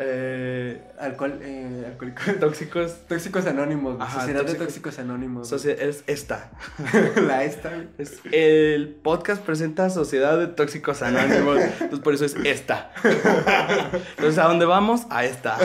[0.01, 2.23] Eh, Alcohol, eh, alcohólicos.
[2.39, 2.95] tóxicos.
[3.09, 3.97] Tóxicos Anónimos.
[3.99, 5.51] Ajá, Sociedad de tóxicos- Anónimos.
[5.51, 6.51] es esta.
[7.27, 7.71] La esta.
[7.97, 11.57] Es- el podcast presenta Sociedad de Tóxicos Anónimos.
[11.81, 12.91] Entonces por eso es esta.
[13.03, 15.01] Entonces, ¿a dónde vamos?
[15.09, 15.57] A esta.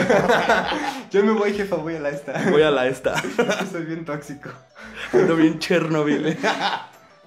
[1.11, 2.49] Yo me voy, jefa, voy a la esta.
[2.51, 3.15] Voy a la esta.
[3.71, 4.49] Soy bien tóxico.
[5.13, 6.37] Ando bien Chernobyl.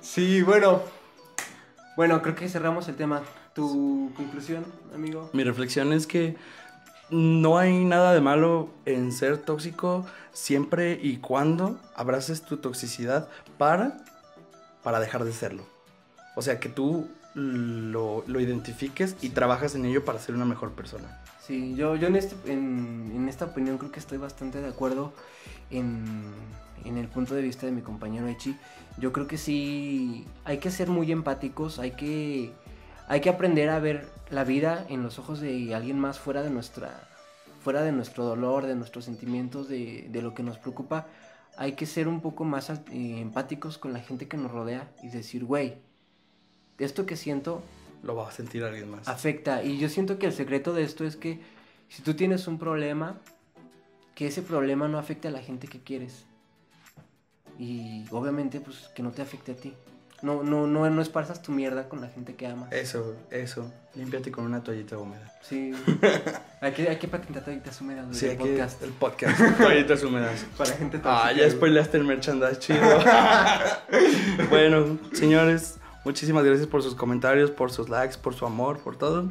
[0.03, 0.83] Sí, bueno.
[1.97, 3.23] Bueno, creo que cerramos el tema.
[3.55, 5.31] ¿Tu conclusión, amigo?
[5.33, 6.37] Mi reflexión es que
[7.11, 14.05] no hay nada de malo en ser tóxico siempre y cuando abraces tu toxicidad para,
[14.83, 15.65] para dejar de serlo.
[16.37, 20.73] O sea, que tú lo, lo identifiques y trabajas en ello para ser una mejor
[20.73, 21.23] persona.
[21.41, 25.13] Sí, yo, yo en, este, en, en esta opinión creo que estoy bastante de acuerdo
[25.71, 26.05] en,
[26.85, 28.57] en el punto de vista de mi compañero Echi.
[28.99, 32.53] Yo creo que sí hay que ser muy empáticos, hay que,
[33.09, 36.51] hay que aprender a ver la vida en los ojos de alguien más fuera de
[36.51, 37.09] nuestra
[37.61, 41.07] fuera de nuestro dolor, de nuestros sentimientos, de, de lo que nos preocupa.
[41.57, 45.09] Hay que ser un poco más eh, empáticos con la gente que nos rodea y
[45.09, 45.75] decir, güey,
[46.79, 47.63] esto que siento
[48.03, 49.09] Lo va a sentir alguien más.
[49.09, 49.65] afecta.
[49.65, 51.41] Y yo siento que el secreto de esto es que
[51.89, 53.19] si tú tienes un problema,
[54.15, 56.25] que ese problema no afecte a la gente que quieres.
[57.59, 59.75] Y obviamente, pues que no te afecte a ti.
[60.21, 62.73] No, no, no, no esparzas tu mierda con la gente que amas.
[62.73, 63.71] Eso, eso.
[63.95, 65.33] Límpiate con una toallita húmeda.
[65.43, 65.73] Sí.
[66.61, 68.83] hay, que, hay que patentar toallitas húmedas Sí, aquí podcast.
[68.83, 69.41] el podcast.
[69.59, 70.45] Toallitas húmedas.
[70.57, 71.51] Para gente Ah, ya güey.
[71.53, 72.81] spoileaste el merchandise, chido.
[74.51, 79.31] bueno, señores, muchísimas gracias por sus comentarios, por sus likes, por su amor, por todo.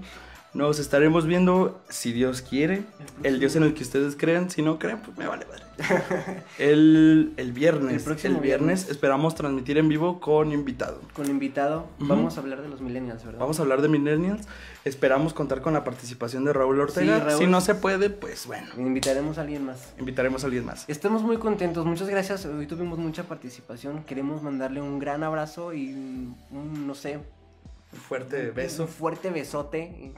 [0.57, 2.83] Nos estaremos viendo, si Dios quiere,
[3.21, 4.49] el Dios en el que ustedes creen.
[4.49, 5.63] Si no creen, pues me vale madre.
[6.57, 8.89] El, el viernes, El el, próximo viernes, viernes.
[8.89, 10.99] esperamos transmitir en vivo con invitado.
[11.13, 13.39] Con invitado, vamos a hablar de los millennials, ¿verdad?
[13.39, 14.47] Vamos a hablar de millennials.
[14.85, 17.17] Esperamos contar con la participación de Raúl Ortega.
[17.19, 17.37] Sí, Raúl.
[17.39, 19.93] Si no se puede, pues bueno, Invitaremos a alguien más.
[19.99, 20.85] invitaremos a alguien más.
[20.89, 22.43] Estamos muy contentos, muchas gracias.
[22.47, 24.03] Hoy tuvimos mucha participación.
[24.03, 27.19] Queremos mandarle un gran abrazo y un, no sé,
[27.99, 28.83] fuerte beso.
[28.83, 30.13] Un fuerte besote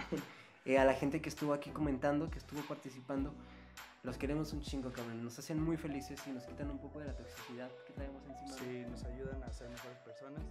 [0.66, 3.34] eh, a la gente que estuvo aquí comentando, que estuvo participando.
[4.04, 5.24] Los queremos un chingo, cabrón.
[5.24, 8.54] Nos hacen muy felices y nos quitan un poco de la toxicidad que traemos encima.
[8.58, 10.42] Sí, nos ayudan a ser mejores personas.